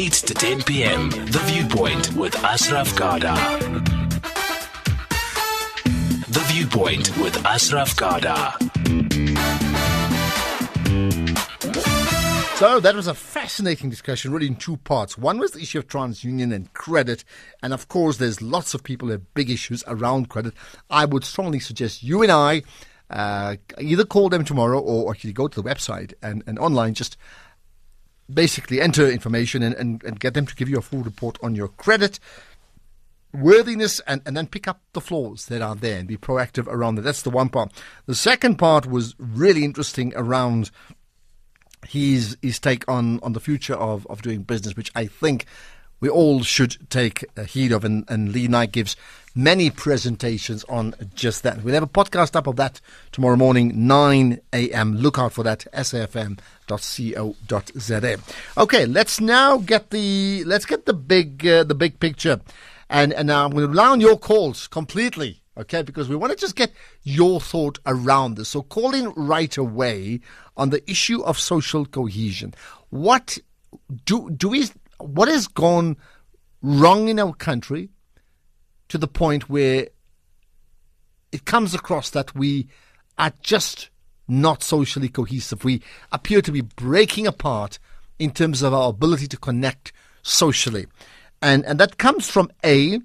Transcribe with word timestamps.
8 0.00 0.12
to 0.14 0.32
10 0.32 0.62
p.m. 0.62 1.10
The 1.10 1.42
Viewpoint 1.44 2.14
with 2.14 2.34
Ashraf 2.36 2.96
Garda. 2.96 3.34
The 6.26 6.40
Viewpoint 6.46 7.14
with 7.18 7.36
Ashraf 7.44 7.94
Garda. 7.96 8.56
So 12.56 12.80
that 12.80 12.94
was 12.94 13.08
a 13.08 13.12
fascinating 13.12 13.90
discussion, 13.90 14.32
really 14.32 14.46
in 14.46 14.56
two 14.56 14.78
parts. 14.78 15.18
One 15.18 15.38
was 15.38 15.50
the 15.50 15.60
issue 15.60 15.80
of 15.80 15.86
TransUnion 15.86 16.54
and 16.54 16.72
credit, 16.72 17.22
and 17.62 17.74
of 17.74 17.88
course, 17.88 18.16
there's 18.16 18.40
lots 18.40 18.72
of 18.72 18.82
people 18.82 19.08
who 19.08 19.12
have 19.12 19.34
big 19.34 19.50
issues 19.50 19.84
around 19.86 20.30
credit. 20.30 20.54
I 20.88 21.04
would 21.04 21.24
strongly 21.24 21.60
suggest 21.60 22.02
you 22.02 22.22
and 22.22 22.32
I 22.32 22.62
uh, 23.10 23.56
either 23.78 24.06
call 24.06 24.30
them 24.30 24.44
tomorrow 24.44 24.80
or 24.80 25.10
actually 25.12 25.34
go 25.34 25.46
to 25.46 25.62
the 25.62 25.68
website 25.68 26.14
and, 26.22 26.42
and 26.46 26.58
online 26.58 26.94
just 26.94 27.18
basically 28.32 28.80
enter 28.80 29.08
information 29.08 29.62
and, 29.62 29.74
and, 29.74 30.02
and 30.04 30.20
get 30.20 30.34
them 30.34 30.46
to 30.46 30.54
give 30.54 30.68
you 30.68 30.78
a 30.78 30.82
full 30.82 31.02
report 31.02 31.38
on 31.42 31.54
your 31.54 31.68
credit 31.68 32.18
worthiness 33.32 34.00
and, 34.06 34.22
and 34.26 34.36
then 34.36 34.46
pick 34.46 34.66
up 34.66 34.80
the 34.92 35.00
flaws 35.00 35.46
that 35.46 35.62
are 35.62 35.74
there 35.74 35.98
and 35.98 36.08
be 36.08 36.16
proactive 36.16 36.66
around 36.66 36.96
that. 36.96 37.02
That's 37.02 37.22
the 37.22 37.30
one 37.30 37.48
part. 37.48 37.72
The 38.06 38.14
second 38.14 38.56
part 38.56 38.86
was 38.86 39.14
really 39.18 39.64
interesting 39.64 40.12
around 40.16 40.70
his 41.86 42.36
his 42.42 42.58
take 42.58 42.86
on, 42.88 43.20
on 43.22 43.32
the 43.32 43.40
future 43.40 43.74
of, 43.74 44.06
of 44.08 44.22
doing 44.22 44.42
business, 44.42 44.76
which 44.76 44.90
I 44.94 45.06
think 45.06 45.46
we 46.00 46.08
all 46.08 46.42
should 46.42 46.90
take 46.90 47.24
heed 47.46 47.72
of. 47.72 47.84
And, 47.84 48.04
and 48.08 48.32
Lee 48.32 48.48
Naik 48.48 48.72
gives 48.72 48.96
many 49.34 49.70
presentations 49.70 50.64
on 50.64 50.94
just 51.14 51.42
that. 51.42 51.62
We'll 51.62 51.74
have 51.74 51.82
a 51.82 51.86
podcast 51.86 52.36
up 52.36 52.46
of 52.46 52.56
that 52.56 52.80
tomorrow 53.12 53.36
morning, 53.36 53.86
9 53.86 54.40
a.m. 54.52 54.96
Look 54.96 55.18
out 55.18 55.32
for 55.32 55.44
that, 55.44 55.66
safm.co.za. 56.78 58.18
Okay, 58.56 58.86
let's 58.86 59.20
now 59.20 59.58
get 59.58 59.90
the 59.90 60.44
let's 60.44 60.66
get 60.66 60.86
the 60.86 60.94
big 60.94 61.46
uh, 61.46 61.64
the 61.64 61.74
big 61.74 62.00
picture, 62.00 62.40
and 62.88 63.12
and 63.12 63.28
now 63.28 63.44
I'm 63.44 63.50
going 63.52 63.62
to 63.62 63.68
rely 63.68 63.88
on 63.88 64.00
your 64.00 64.18
calls 64.18 64.66
completely. 64.66 65.42
Okay, 65.58 65.82
because 65.82 66.08
we 66.08 66.16
want 66.16 66.32
to 66.32 66.38
just 66.38 66.56
get 66.56 66.72
your 67.02 67.40
thought 67.40 67.78
around 67.84 68.36
this. 68.36 68.48
So 68.48 68.62
call 68.62 68.94
in 68.94 69.10
right 69.10 69.54
away 69.56 70.20
on 70.56 70.70
the 70.70 70.88
issue 70.90 71.22
of 71.22 71.38
social 71.38 71.84
cohesion. 71.84 72.54
What 72.90 73.38
do 74.04 74.30
do 74.30 74.48
we 74.50 74.68
what 74.98 75.28
has 75.28 75.46
gone 75.48 75.96
wrong 76.62 77.08
in 77.08 77.18
our 77.18 77.34
country 77.34 77.90
to 78.88 78.98
the 78.98 79.08
point 79.08 79.48
where 79.48 79.88
it 81.32 81.44
comes 81.44 81.74
across 81.74 82.10
that 82.10 82.34
we 82.34 82.68
are 83.18 83.32
just 83.42 83.90
not 84.30 84.62
socially 84.62 85.08
cohesive. 85.08 85.64
We 85.64 85.82
appear 86.12 86.40
to 86.42 86.52
be 86.52 86.60
breaking 86.60 87.26
apart 87.26 87.78
in 88.18 88.30
terms 88.30 88.62
of 88.62 88.72
our 88.72 88.90
ability 88.90 89.26
to 89.28 89.36
connect 89.36 89.92
socially. 90.22 90.86
And 91.42 91.64
and 91.64 91.78
that 91.80 91.98
comes 91.98 92.28
from 92.28 92.50
A 92.64 93.00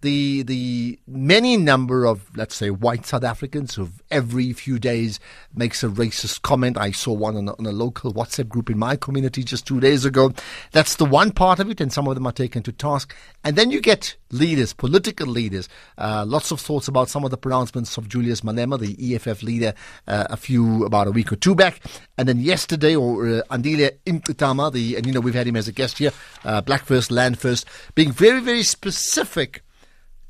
the 0.00 0.42
the 0.42 0.98
many 1.06 1.56
number 1.56 2.04
of 2.04 2.30
let's 2.36 2.54
say 2.54 2.70
white 2.70 3.06
South 3.06 3.24
Africans 3.24 3.74
who 3.74 3.88
every 4.10 4.52
few 4.52 4.78
days 4.78 5.18
makes 5.54 5.82
a 5.82 5.88
racist 5.88 6.42
comment. 6.42 6.76
I 6.78 6.90
saw 6.90 7.12
one 7.12 7.36
on 7.36 7.48
a, 7.48 7.52
on 7.58 7.66
a, 7.66 7.72
local 7.72 8.12
WhatsApp 8.12 8.48
group 8.48 8.70
in 8.70 8.78
my 8.78 8.96
community 8.96 9.42
just 9.42 9.66
two 9.66 9.80
days 9.80 10.04
ago. 10.04 10.32
That's 10.72 10.96
the 10.96 11.04
one 11.04 11.32
part 11.32 11.60
of 11.60 11.70
it, 11.70 11.80
and 11.80 11.92
some 11.92 12.06
of 12.08 12.14
them 12.14 12.26
are 12.26 12.32
taken 12.32 12.62
to 12.64 12.72
task. 12.72 13.14
And 13.44 13.56
then 13.56 13.70
you 13.70 13.80
get 13.80 14.16
leaders, 14.30 14.72
political 14.72 15.26
leaders, 15.26 15.68
uh, 15.98 16.24
lots 16.26 16.50
of 16.50 16.60
thoughts 16.60 16.88
about 16.88 17.08
some 17.08 17.24
of 17.24 17.30
the 17.30 17.36
pronouncements 17.36 17.96
of 17.96 18.08
Julius 18.08 18.42
Malema, 18.42 18.78
the 18.78 19.14
EFF 19.14 19.42
leader, 19.42 19.74
uh, 20.06 20.26
a 20.30 20.36
few 20.36 20.84
about 20.84 21.06
a 21.06 21.10
week 21.10 21.32
or 21.32 21.36
two 21.36 21.54
back, 21.54 21.80
and 22.18 22.28
then 22.28 22.40
yesterday, 22.40 22.94
or 22.94 23.26
uh, 23.26 23.42
Andile 23.50 23.96
Mngxitama, 24.06 24.72
the 24.72 24.96
and 24.96 25.06
you 25.06 25.12
know 25.12 25.20
we've 25.20 25.34
had 25.34 25.46
him 25.46 25.56
as 25.56 25.68
a 25.68 25.72
guest 25.72 25.98
here, 25.98 26.12
uh, 26.44 26.60
Black 26.60 26.84
First, 26.84 27.10
Land 27.10 27.38
First, 27.38 27.66
being 27.94 28.12
very 28.12 28.40
very 28.40 28.62
specific 28.62 29.62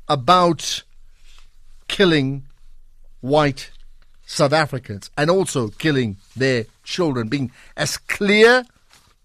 about 0.07 0.83
killing 1.87 2.45
white 3.21 3.71
South 4.25 4.53
Africans 4.53 5.09
and 5.17 5.29
also 5.29 5.69
killing 5.69 6.17
their 6.35 6.65
children, 6.83 7.29
being 7.29 7.51
as 7.75 7.97
clear 7.97 8.65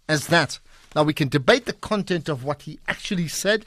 as 0.09 0.29
that. 0.29 0.59
Now, 0.95 1.03
we 1.03 1.13
can 1.13 1.29
debate 1.29 1.67
the 1.67 1.73
content 1.73 2.29
of 2.29 2.45
what 2.45 2.63
he 2.63 2.79
actually 2.87 3.29
said. 3.29 3.65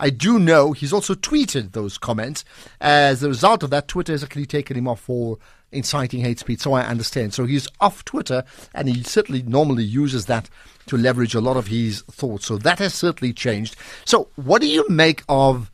I 0.00 0.10
do 0.10 0.38
know 0.38 0.72
he's 0.72 0.92
also 0.92 1.14
tweeted 1.14 1.72
those 1.72 1.98
comments. 1.98 2.44
As 2.80 3.22
a 3.22 3.28
result 3.28 3.62
of 3.62 3.70
that, 3.70 3.88
Twitter 3.88 4.12
has 4.12 4.22
actually 4.22 4.46
taken 4.46 4.76
him 4.76 4.86
off 4.86 5.00
for 5.00 5.38
inciting 5.72 6.20
hate 6.20 6.38
speech, 6.38 6.60
so 6.60 6.72
I 6.72 6.82
understand. 6.82 7.34
So 7.34 7.46
he's 7.46 7.68
off 7.80 8.04
Twitter, 8.04 8.44
and 8.74 8.88
he 8.88 9.02
certainly 9.02 9.42
normally 9.42 9.84
uses 9.84 10.26
that 10.26 10.48
to 10.86 10.96
leverage 10.96 11.34
a 11.34 11.40
lot 11.40 11.56
of 11.56 11.66
his 11.66 12.02
thoughts. 12.02 12.46
So 12.46 12.58
that 12.58 12.78
has 12.78 12.94
certainly 12.94 13.32
changed. 13.32 13.76
So, 14.04 14.28
what 14.36 14.60
do 14.60 14.68
you 14.68 14.86
make 14.88 15.22
of 15.28 15.70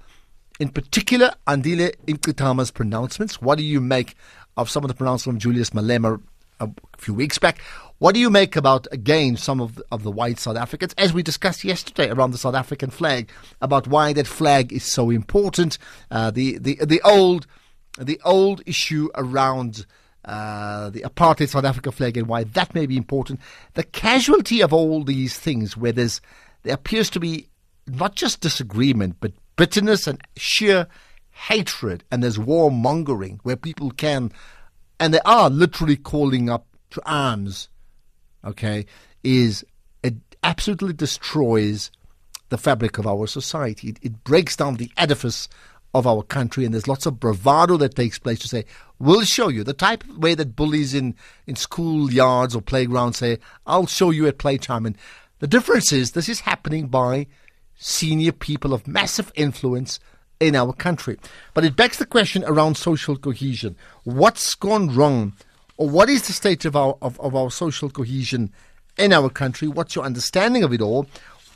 in 0.61 0.69
particular, 0.69 1.33
Andile 1.47 1.95
Mngxitama's 2.07 2.71
pronouncements. 2.71 3.41
What 3.43 3.59
do 3.59 3.65
you 3.65 3.81
make 3.81 4.15
of 4.57 4.71
some 4.71 4.85
of 4.85 4.89
the 4.89 4.95
pronouncements 4.95 5.25
from 5.25 5.39
Julius 5.39 5.71
Malema 5.71 6.21
a 6.61 6.71
few 6.97 7.15
weeks 7.15 7.39
back? 7.39 7.61
What 7.99 8.15
do 8.15 8.21
you 8.21 8.31
make 8.31 8.57
about, 8.57 8.87
again, 8.93 9.37
some 9.37 9.61
of 9.61 9.77
the, 9.77 9.85
of 9.91 10.03
the 10.03 10.11
white 10.11 10.39
South 10.39 10.57
Africans, 10.57 10.95
as 10.99 11.13
we 11.13 11.23
discussed 11.23 11.65
yesterday 11.65 12.11
around 12.11 12.33
the 12.33 12.39
South 12.39 12.55
African 12.55 12.91
flag, 12.91 13.31
about 13.61 13.87
why 13.87 14.13
that 14.13 14.27
flag 14.27 14.73
is 14.73 14.85
so 14.85 15.11
important? 15.11 15.79
Uh, 16.11 16.31
the, 16.31 16.59
the, 16.59 16.77
the, 16.85 17.01
old, 17.03 17.47
the 17.99 18.21
old 18.25 18.63
issue 18.67 19.09
around 19.15 19.87
uh, 20.25 20.91
the 20.91 21.01
apartheid 21.01 21.49
South 21.49 21.65
Africa 21.65 21.93
flag 21.93 22.17
and 22.17 22.27
why 22.27 22.45
that 22.45 22.75
may 22.75 22.87
be 22.87 22.97
important. 22.97 23.41
The 23.75 23.85
casualty 23.85 24.63
of 24.63 24.73
all 24.73 25.05
these 25.05 25.39
things, 25.39 25.77
where 25.77 25.93
there's, 25.93 26.21
there 26.63 26.75
appears 26.75 27.11
to 27.11 27.21
be 27.21 27.49
not 27.87 28.15
just 28.17 28.41
disagreement, 28.41 29.17
but 29.21 29.33
bitterness 29.57 30.07
and 30.07 30.21
sheer 30.37 30.87
hatred, 31.31 32.05
and 32.11 32.23
there's 32.23 32.39
warmongering 32.39 33.39
where 33.43 33.57
people 33.57 33.91
can, 33.91 34.33
and 35.01 35.13
they 35.13 35.21
are 35.25 35.51
literally 35.51 35.97
calling 35.97 36.49
up 36.49 36.67
to 36.91 37.03
arms, 37.05 37.69
okay, 38.45 38.87
is 39.23 39.65
it 40.03 40.15
absolutely 40.43 40.93
destroys 40.93 41.91
the 42.51 42.59
fabric 42.59 42.99
of 42.99 43.07
our 43.07 43.27
society. 43.27 43.89
It, 43.89 43.99
it 44.03 44.25
breaks 44.25 44.55
down 44.55 44.77
the 44.77 44.93
edifice 44.97 45.49
of 45.95 46.07
our 46.07 46.23
country, 46.23 46.65
and 46.65 46.75
there's 46.75 46.89
lots 46.89 47.07
of 47.07 47.21
bravado 47.21 47.77
that 47.79 47.95
takes 47.95 48.19
place 48.19 48.41
to 48.41 48.49
say, 48.49 48.65
we'll 48.99 49.23
show 49.23 49.49
you. 49.49 49.65
The 49.65 49.73
type 49.73 50.05
of 50.05 50.19
way 50.19 50.35
that 50.35 50.57
bullies 50.57 50.93
in, 50.93 51.15
in 51.47 51.57
school 51.57 52.13
yards 52.13 52.55
or 52.55 52.61
playgrounds 52.61 53.19
say, 53.19 53.39
I'll 53.67 53.87
show 53.87 54.11
you 54.11 54.27
at 54.27 54.39
playtime. 54.39 54.87
And 54.87 54.99
the 55.39 55.47
difference 55.47 55.93
is 55.93 56.13
this 56.13 56.29
is 56.29 56.41
happening 56.41 56.89
by 56.89 57.27
senior 57.77 58.33
people 58.33 58.73
of 58.73 58.87
massive 58.87 59.33
influence 59.35 60.01
in 60.41 60.55
our 60.55 60.73
country. 60.73 61.17
But 61.55 61.65
it 61.65 61.77
begs 61.77 61.99
the 61.99 62.07
question 62.07 62.45
around 62.45 62.77
social 62.77 63.17
cohesion. 63.17 63.77
What's 64.05 64.55
gone 64.55 64.95
wrong? 64.95 65.35
Or 65.77 65.89
what 65.89 66.09
is 66.09 66.27
the 66.27 66.33
state 66.33 66.65
of 66.65 66.77
our 66.77 66.97
of, 67.03 67.19
of 67.21 67.35
our 67.35 67.51
social 67.51 67.91
cohesion 67.91 68.53
in 68.97 69.13
our 69.13 69.29
country? 69.29 69.69
What's 69.69 69.95
your 69.95 70.05
understanding 70.05 70.63
of 70.63 70.73
it 70.73 70.81
all? 70.81 71.07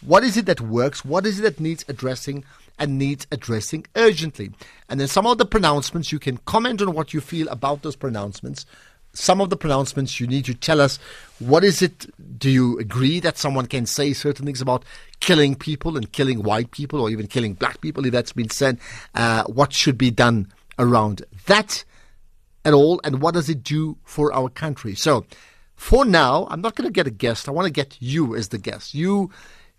What 0.01 0.25
is 0.25 0.37
it 0.37 0.47
that 0.47 0.61
works? 0.61 1.05
What 1.05 1.27
is 1.27 1.39
it 1.39 1.43
that 1.43 1.61
needs 1.61 1.85
addressing 1.89 2.45
and 2.79 2.99
needs 2.99 3.27
addressing 3.33 3.87
urgently? 3.97 4.51
And 4.89 5.01
then 5.01 5.09
some 5.09 5.27
of 5.27 5.39
the 5.39 5.45
pronouncements, 5.45 6.13
you 6.13 6.19
can 6.19 6.39
comment 6.39 6.81
on 6.81 6.95
what 6.95 7.13
you 7.13 7.21
feel 7.21 7.49
about 7.49 7.83
those 7.83 7.97
pronouncements 7.97 8.65
some 9.19 9.41
of 9.41 9.51
the 9.51 9.57
pronouncements 9.57 10.21
you 10.21 10.27
need 10.27 10.45
to 10.45 10.55
tell 10.55 10.81
us 10.81 10.99
what 11.41 11.65
is 11.65 11.83
it 11.83 12.07
do 12.39 12.49
you 12.49 12.79
agree 12.79 13.19
that 13.21 13.37
someone 13.37 13.67
can 13.67 13.85
say 13.85 14.13
certain 14.13 14.47
things 14.47 14.61
about 14.61 14.85
killing 15.21 15.55
people 15.57 15.97
and 15.97 16.13
killing 16.13 16.43
white 16.43 16.71
people 16.71 17.01
or 17.01 17.11
even 17.11 17.27
killing 17.27 17.55
black 17.55 17.81
people 17.81 18.07
if 18.07 18.13
that's 18.13 18.33
been 18.33 18.51
said? 18.51 18.79
Uh, 19.15 19.43
what 19.45 19.73
should 19.73 19.99
be 19.99 20.11
done 20.11 20.53
around 20.79 21.25
that 21.47 21.85
at 22.65 22.73
all 22.73 23.01
and 23.03 23.21
what 23.21 23.35
does 23.35 23.49
it 23.49 23.63
do 23.63 23.99
for 24.05 24.33
our 24.33 24.49
country? 24.49 24.95
So 24.95 25.27
for 25.75 26.05
now 26.05 26.49
i'm 26.51 26.61
not 26.61 26.75
going 26.75 26.89
to 26.89 26.93
get 26.93 27.07
a 27.07 27.11
guest. 27.11 27.49
I 27.49 27.53
want 27.53 27.67
to 27.67 27.73
get 27.73 27.97
you 28.01 28.37
as 28.37 28.49
the 28.49 28.59
guest. 28.59 28.95
You 28.95 29.31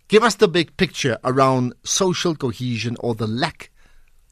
give 0.08 0.22
us 0.22 0.34
the 0.34 0.48
big 0.48 0.76
picture 0.76 1.18
around 1.24 1.74
social 1.84 2.34
cohesion 2.34 2.96
or 3.00 3.14
the 3.14 3.26
lack 3.26 3.70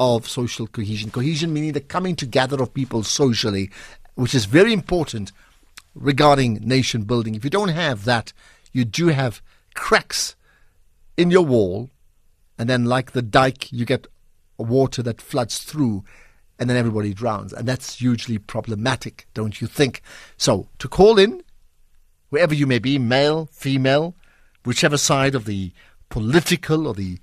of 0.00 0.28
social 0.28 0.66
cohesion. 0.66 1.10
Cohesion 1.10 1.52
meaning 1.52 1.72
the 1.72 1.80
coming 1.80 2.14
together 2.16 2.62
of 2.62 2.72
people 2.72 3.02
socially 3.02 3.70
which 4.18 4.34
is 4.34 4.46
very 4.46 4.72
important 4.72 5.30
regarding 5.94 6.54
nation 6.54 7.02
building. 7.02 7.36
If 7.36 7.44
you 7.44 7.50
don't 7.50 7.68
have 7.68 8.04
that, 8.04 8.32
you 8.72 8.84
do 8.84 9.08
have 9.08 9.40
cracks 9.74 10.34
in 11.16 11.30
your 11.30 11.44
wall, 11.44 11.90
and 12.58 12.68
then, 12.68 12.84
like 12.84 13.12
the 13.12 13.22
dike, 13.22 13.70
you 13.70 13.84
get 13.84 14.08
water 14.56 15.04
that 15.04 15.20
floods 15.20 15.58
through, 15.58 16.02
and 16.58 16.68
then 16.68 16.76
everybody 16.76 17.14
drowns. 17.14 17.52
And 17.52 17.68
that's 17.68 18.00
hugely 18.00 18.38
problematic, 18.38 19.28
don't 19.34 19.60
you 19.60 19.68
think? 19.68 20.02
So, 20.36 20.66
to 20.80 20.88
call 20.88 21.16
in, 21.16 21.44
wherever 22.30 22.54
you 22.54 22.66
may 22.66 22.80
be, 22.80 22.98
male, 22.98 23.48
female, 23.52 24.16
whichever 24.64 24.96
side 24.96 25.36
of 25.36 25.44
the 25.44 25.70
political 26.08 26.88
or 26.88 26.94
the 26.94 27.20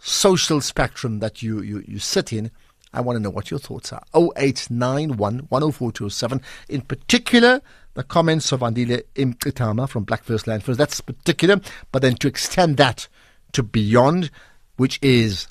social 0.00 0.60
spectrum 0.60 1.20
that 1.20 1.40
you, 1.40 1.62
you, 1.62 1.84
you 1.86 2.00
sit 2.00 2.32
in, 2.32 2.50
I 2.92 3.00
want 3.00 3.16
to 3.16 3.20
know 3.22 3.30
what 3.30 3.50
your 3.50 3.60
thoughts 3.60 3.92
are. 3.92 4.02
0891 4.14 5.46
104207. 5.48 6.40
In 6.68 6.82
particular, 6.82 7.62
the 7.94 8.02
comments 8.02 8.52
of 8.52 8.60
Andile 8.60 9.02
Mngxitama 9.14 9.88
from 9.88 10.04
Black 10.04 10.24
First 10.24 10.46
Land 10.46 10.64
First. 10.64 10.78
That's 10.78 11.00
particular, 11.00 11.60
but 11.90 12.02
then 12.02 12.16
to 12.16 12.28
extend 12.28 12.76
that 12.76 13.08
to 13.52 13.62
beyond, 13.62 14.30
which 14.76 14.98
is 15.02 15.46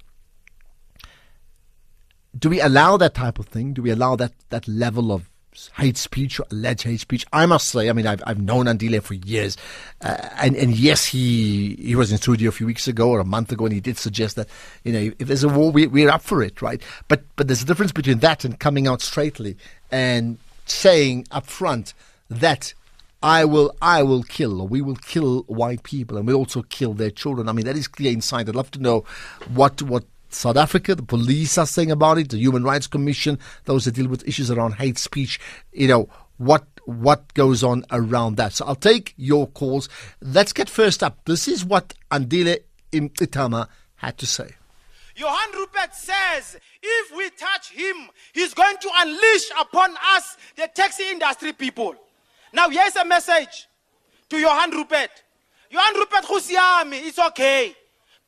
do 2.38 2.50
we 2.50 2.62
allow 2.62 2.98
that 2.98 3.14
type 3.14 3.40
of 3.40 3.48
thing? 3.48 3.74
Do 3.74 3.82
we 3.82 3.90
allow 3.90 4.16
that, 4.16 4.34
that 4.50 4.68
level 4.68 5.12
of 5.12 5.30
hate 5.76 5.98
speech 5.98 6.40
alleged 6.50 6.84
hate 6.84 7.00
speech? 7.00 7.26
I 7.34 7.46
must 7.46 7.70
say, 7.70 7.90
I 7.90 7.94
mean, 7.94 8.08
I've, 8.08 8.24
I've 8.26 8.42
known 8.42 8.66
Andile 8.66 9.02
for 9.02 9.14
years. 9.14 9.58
Uh, 10.02 10.30
and, 10.38 10.56
and 10.56 10.72
yes, 10.72 11.06
he, 11.06 11.76
he 11.76 11.96
was 11.96 12.12
in 12.12 12.18
studio 12.18 12.50
a 12.50 12.52
few 12.52 12.66
weeks 12.66 12.88
ago 12.88 13.10
or 13.10 13.20
a 13.20 13.26
month 13.26 13.52
ago 13.52 13.66
and 13.66 13.74
he 13.74 13.80
did 13.80 13.98
suggest 13.98 14.36
that, 14.36 14.48
you 14.84 14.94
know, 14.94 15.12
if 15.20 15.28
there's 15.28 15.44
a 15.44 15.50
war, 15.50 15.72
we, 15.72 15.88
we're 15.88 16.10
up 16.10 16.22
for 16.22 16.42
it, 16.42 16.62
right? 16.62 16.82
But, 17.08 17.24
but 17.36 17.48
there's 17.48 17.64
a 17.64 17.66
difference 17.66 17.92
between 17.92 18.20
that 18.20 18.46
and 18.46 18.60
coming 18.60 18.88
out 18.88 19.02
straightly 19.02 19.58
and 19.92 20.38
saying 20.66 21.28
up 21.32 21.46
front 21.46 21.94
that 22.30 22.74
I 23.24 23.46
will, 23.46 23.76
I 23.82 24.04
will 24.04 24.24
kill, 24.24 24.62
or 24.62 24.68
we 24.68 24.82
will 24.82 24.96
kill 24.96 25.44
white 25.44 25.84
people, 25.84 26.18
and 26.18 26.26
we'll 26.26 26.38
also 26.38 26.64
kill 26.64 26.94
their 26.94 27.12
children. 27.12 27.48
I 27.48 27.52
mean, 27.52 27.66
that 27.66 27.78
is 27.78 27.88
clear 27.88 28.12
inside. 28.12 28.50
I'd 28.50 28.56
love 28.56 28.72
to 28.72 28.80
know 28.80 29.06
what 29.54 29.82
what 29.84 30.06
South 30.34 30.58
Africa, 30.58 30.96
the 30.96 31.04
police 31.04 31.58
are 31.58 31.66
saying 31.66 31.92
about 31.92 32.18
it, 32.18 32.30
the 32.30 32.38
Human 32.38 32.64
Rights 32.64 32.88
Commission, 32.88 33.38
those 33.66 33.86
that 33.86 33.96
deal 33.96 34.08
with 34.08 34.28
issues 34.28 34.50
around 34.50 34.74
hate 34.74 34.98
speech, 34.98 35.40
you 35.72 35.88
know, 35.88 36.10
what 36.38 36.66
what 36.86 37.34
goes 37.36 37.64
on 37.64 37.86
around 37.92 38.38
that. 38.38 38.54
So 38.54 38.66
I'll 38.66 38.76
take 38.76 39.14
your 39.16 39.48
calls. 39.48 39.88
Let's 40.22 40.54
get 40.54 40.70
first 40.70 41.04
up. 41.04 41.20
This 41.26 41.48
is 41.48 41.64
what 41.64 41.94
Andile 42.10 42.58
Mngxitama 42.92 43.68
had 43.96 44.18
to 44.18 44.26
say. 44.26 44.56
Johan 45.16 45.52
Rupert 45.54 45.94
says 45.94 46.58
if 46.82 47.16
we 47.16 47.30
touch 47.32 47.72
him, 47.72 47.96
he's 48.34 48.54
going 48.54 48.78
to 48.78 48.90
unleash 48.98 49.52
upon 49.60 49.96
us 50.16 50.38
the 50.56 50.68
taxi 50.74 51.04
industry 51.10 51.54
people. 51.54 51.96
Now, 52.54 52.70
here's 52.70 52.96
a 52.96 53.06
message 53.06 53.68
to 54.30 54.38
Johan 54.38 54.72
Rupert. 54.72 55.12
Johan 55.70 55.94
Rupert 55.96 56.26
it's 56.28 57.20
okay. 57.20 57.76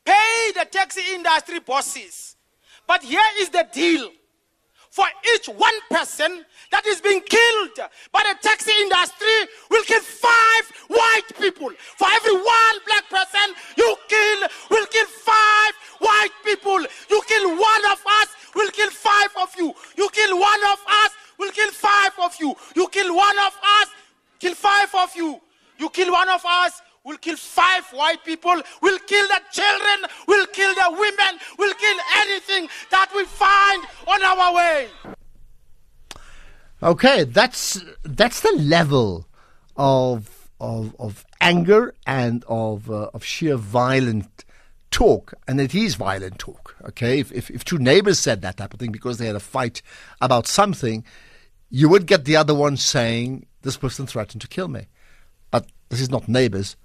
Pay 0.06 0.52
the 0.56 0.66
taxi 0.66 1.02
industry 1.14 1.60
bosses. 1.60 2.36
But 2.88 3.04
here 3.04 3.22
is 3.40 3.50
the 3.50 3.68
deal. 3.72 4.10
For 4.94 5.06
each 5.34 5.48
one 5.48 5.74
person 5.90 6.46
that 6.70 6.86
is 6.86 7.02
being 7.02 7.22
killed 7.22 7.80
by 8.12 8.22
the 8.30 8.38
taxi 8.48 8.72
industry 8.84 9.50
will 9.72 9.84
kill 9.86 10.02
five 10.02 10.72
white 10.88 11.30
people. 11.40 11.72
For 11.98 12.08
every 12.14 12.36
one 12.36 12.76
black 12.86 13.10
person 13.10 13.56
you 13.76 13.96
kill, 14.08 14.48
will 14.70 14.86
kill 14.86 15.08
five 15.08 15.74
white 15.98 16.30
people. 16.46 16.80
You 17.10 17.22
kill 17.28 17.50
one 17.58 17.86
of 17.92 18.04
us, 18.06 18.28
we'll 18.54 18.70
kill 18.70 18.92
five 18.92 19.30
of 19.42 19.50
you. 19.58 19.74
You 19.98 20.10
kill 20.12 20.40
one 20.40 20.64
of 20.66 20.80
us, 20.88 21.10
we'll 21.40 21.52
kill 21.52 21.72
five 21.72 22.12
of 22.22 22.36
you. 22.40 22.54
You 22.76 22.88
kill 22.90 23.16
one 23.16 23.40
of 23.40 23.58
us, 23.82 23.88
kill 24.40 24.54
five 24.54 24.94
of 24.94 25.16
you. 25.16 25.42
You 25.80 25.90
kill 25.90 26.12
one 26.12 26.30
of 26.30 26.46
us, 26.46 26.84
We'll 27.06 27.18
kill 27.18 27.36
five 27.36 27.84
white 27.92 28.24
people. 28.24 28.62
We'll 28.82 29.00
kill 29.00 29.28
the 29.28 29.42
children. 29.52 30.10
We'll 30.26 30.48
kill 30.48 30.74
the 30.74 30.90
women. 30.90 31.40
We'll 31.60 31.74
kill 31.74 31.98
anything 32.16 32.70
that 32.92 33.10
we 33.14 33.26
find 33.26 33.84
on 34.08 34.24
our 34.24 34.56
way. 34.56 34.88
Okay, 36.82 37.26
that's 37.26 37.84
that's 38.04 38.40
the 38.40 38.54
level 38.58 39.28
of 39.76 40.50
of 40.62 40.96
of 40.98 41.26
anger 41.42 41.94
and 42.08 42.46
of 42.48 42.90
uh, 42.90 43.10
of 43.14 43.26
sheer 43.26 43.58
violent 43.58 44.46
talk, 44.90 45.34
and 45.46 45.60
it 45.60 45.76
is 45.76 45.96
violent 45.96 46.40
talk. 46.40 46.78
Okay, 46.86 47.20
if, 47.20 47.34
if 47.34 47.50
if 47.50 47.66
two 47.66 47.80
neighbors 47.80 48.18
said 48.18 48.42
that 48.44 48.56
type 48.56 48.74
of 48.74 48.80
thing 48.80 48.94
because 48.94 49.18
they 49.18 49.28
had 49.28 49.36
a 49.36 49.42
fight 49.42 49.82
about 50.22 50.48
something, 50.48 51.04
you 51.70 51.90
would 51.90 52.06
get 52.06 52.24
the 52.24 52.38
other 52.38 52.56
one 52.56 52.78
saying 52.78 53.46
this 53.62 53.76
person 53.76 54.08
threatened 54.08 54.42
to 54.42 54.48
kill 54.48 54.70
me. 54.70 54.88
But 55.52 55.68
this 55.90 56.00
is 56.00 56.10
not 56.10 56.30
neighbors. 56.30 56.78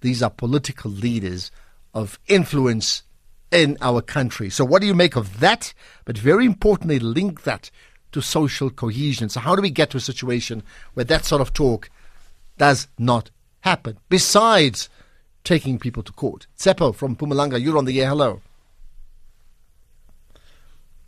These 0.00 0.22
are 0.22 0.30
political 0.30 0.90
leaders 0.90 1.50
of 1.94 2.18
influence 2.26 3.02
in 3.50 3.78
our 3.80 4.02
country. 4.02 4.50
So, 4.50 4.64
what 4.64 4.80
do 4.80 4.86
you 4.86 4.94
make 4.94 5.16
of 5.16 5.40
that? 5.40 5.72
But 6.04 6.18
very 6.18 6.44
importantly, 6.44 6.98
link 6.98 7.44
that 7.44 7.70
to 8.12 8.20
social 8.20 8.70
cohesion. 8.70 9.28
So, 9.28 9.40
how 9.40 9.56
do 9.56 9.62
we 9.62 9.70
get 9.70 9.90
to 9.90 9.96
a 9.96 10.00
situation 10.00 10.62
where 10.94 11.04
that 11.04 11.24
sort 11.24 11.40
of 11.40 11.52
talk 11.52 11.90
does 12.58 12.88
not 12.98 13.30
happen? 13.60 13.98
Besides 14.08 14.88
taking 15.46 15.78
people 15.78 16.02
to 16.02 16.12
court. 16.12 16.46
Tsepo 16.58 16.94
from 16.94 17.16
Mpumalanga, 17.16 17.62
you're 17.62 17.78
on 17.78 17.84
the 17.84 18.02
air. 18.02 18.08
Hello. 18.08 18.40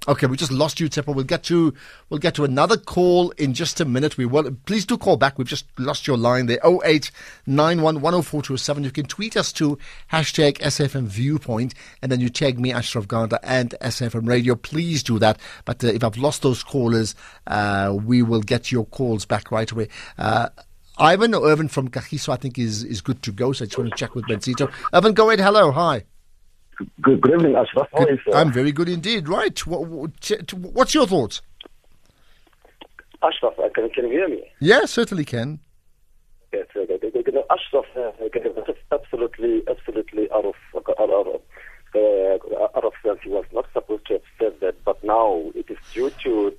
Okay, 0.09 0.27
we 0.27 0.37
just 0.39 0.51
lost 0.51 0.81
you, 0.81 0.89
Tsepo. 0.89 1.15
We'll 1.15 1.27
get 1.27 1.43
to 1.45 1.75
we'll 2.09 2.19
get 2.19 2.35
to 2.37 2.45
another 2.45 2.79
call 2.79 3.29
in 3.33 3.53
just 3.53 3.79
a 3.79 3.85
minute. 3.85 4.17
We 4.17 4.25
will 4.25 4.51
please 4.65 4.87
do 4.87 4.97
call 4.97 5.19
back. 5.19 5.37
We've 5.37 5.47
just 5.47 5.67
lost 5.79 6.07
your 6.07 6.17
line 6.17 6.47
there. 6.47 6.57
0891104207. 6.61 8.85
You 8.85 8.91
can 8.91 9.05
tweet 9.05 9.37
us 9.37 9.53
to 9.53 9.79
hashtag 10.11 10.57
SFM 10.61 11.05
Viewpoint 11.05 11.75
and 12.01 12.11
then 12.11 12.21
you 12.21 12.31
tag 12.31 12.59
me 12.59 12.73
Ashraf 12.73 13.07
Garda 13.07 13.39
and 13.43 13.75
SFM 13.83 14.27
Radio. 14.27 14.55
Please 14.55 15.03
do 15.03 15.19
that. 15.19 15.39
But 15.67 15.85
uh, 15.85 15.89
if 15.89 16.03
I've 16.03 16.17
lost 16.17 16.41
those 16.41 16.63
callers, 16.63 17.15
uh, 17.47 17.95
we 18.03 18.23
will 18.23 18.41
get 18.41 18.73
your 18.73 18.87
calls 18.87 19.27
back 19.27 19.53
right 19.53 19.71
away. 19.71 19.89
Uh, 20.17 20.49
Ivan 20.97 21.35
or 21.35 21.47
Irvin 21.47 21.69
from 21.69 21.91
Kagiso, 21.91 22.33
I 22.33 22.37
think 22.37 22.59
is 22.59 22.83
is 22.83 23.03
good 23.03 23.23
to 23.25 23.31
go. 23.31 23.53
So 23.53 23.65
I 23.65 23.67
just 23.67 23.77
want 23.77 23.91
to 23.91 23.97
check 23.97 24.15
with 24.15 24.25
Benzito. 24.25 24.73
Irvin, 24.95 25.13
go 25.13 25.29
ahead. 25.29 25.41
Hello, 25.41 25.71
hi. 25.71 26.05
Good, 27.01 27.21
good 27.21 27.33
evening, 27.33 27.57
Ashraf. 27.57 27.89
How 27.93 28.05
good, 28.05 28.21
I'm 28.33 28.53
very 28.53 28.73
good 28.73 28.89
indeed. 28.89 29.29
Right. 29.29 29.59
What, 29.67 29.89
what's 29.89 30.95
your 30.95 31.07
thoughts? 31.07 31.43
Ashraf, 33.23 33.55
uh, 33.59 33.69
can, 33.75 33.91
can 33.91 34.07
you 34.07 34.13
hear 34.13 34.29
me? 34.29 34.45
Yeah, 34.61 34.85
certainly 34.85 35.25
can. 35.25 35.59
Yes, 36.53 36.67
uh, 36.77 36.83
Ashraf, 37.51 37.85
uh, 37.97 38.11
absolutely, 38.93 39.63
absolutely 39.69 40.31
out 40.31 40.45
of, 40.45 40.55
out 40.77 41.11
of, 41.11 41.41
uh, 41.95 42.79
out 42.79 42.85
of 42.85 42.93
sense. 43.05 43.19
He 43.23 43.31
was 43.31 43.45
not 43.53 43.67
supposed 43.73 44.07
to 44.07 44.15
have 44.15 44.23
said 44.39 44.61
that, 44.61 44.85
but 44.85 45.03
now 45.03 45.51
it 45.55 45.69
is 45.69 45.79
due 45.93 46.11
to 46.23 46.53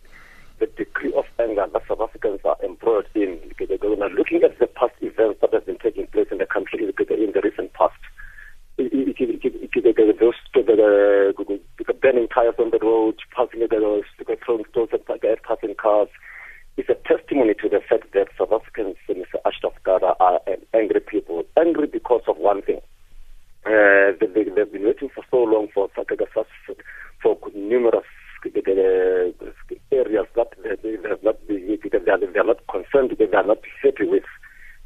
the 0.60 0.68
degree 0.68 1.13
of 1.13 1.25
anger 1.39 1.65
that 1.72 1.81
South 1.88 2.01
Africans 2.01 2.42
are 2.44 2.57
embroiled 2.63 3.07
in. 3.15 3.39
Looking 4.18 4.44
at 4.44 4.60
the 4.60 4.68
past 4.68 4.94
events 5.01 5.39
that 5.42 5.54
have 5.54 5.65
been 5.65 5.77
taking 5.77 6.07
place 6.07 6.27
in 6.31 6.39
the 6.39 6.45
country 6.45 6.83
in 6.83 7.31
the 7.31 7.42
recent 7.42 7.72
past, 7.74 7.99
tires 12.39 12.55
on 12.59 12.71
the 12.71 12.79
road, 12.81 13.15
passing 13.35 13.65
stones 14.71 14.89
at 14.93 15.43
passing 15.43 15.75
cars, 15.75 16.07
is 16.77 16.85
a 16.89 16.95
testimony 17.07 17.53
to 17.55 17.69
the 17.69 17.81
fact 17.89 18.13
that 18.13 18.27
South 18.37 18.51
Africans, 18.51 18.95
Mr. 19.09 19.39
Ashraf 19.45 19.73
Garda, 19.83 20.15
are 20.19 20.39
angry 20.73 21.01
people. 21.01 21.43
Angry 21.57 21.87
because 21.87 22.21
of 22.27 22.37
one 22.37 22.61
thing. 22.61 22.79
Uh, 23.65 24.15
they, 24.19 24.27
they, 24.33 24.43
they've 24.43 24.71
been 24.71 24.86
waiting 24.86 25.09
for 25.13 25.24
so 25.29 25.38
long 25.38 25.67
for 25.74 25.89
for 27.21 27.38
numerous 27.53 28.05
areas 29.91 30.25
that 30.36 30.48
they, 30.63 30.75
they 30.75 31.09
have 31.09 31.21
not 31.24 31.45
been, 31.48 31.77
they 31.91 32.39
are 32.39 32.43
not 32.45 32.65
concerned, 32.67 33.13
they 33.19 33.25
are 33.25 33.43
not 33.43 33.59
happy 33.83 34.05
with. 34.05 34.24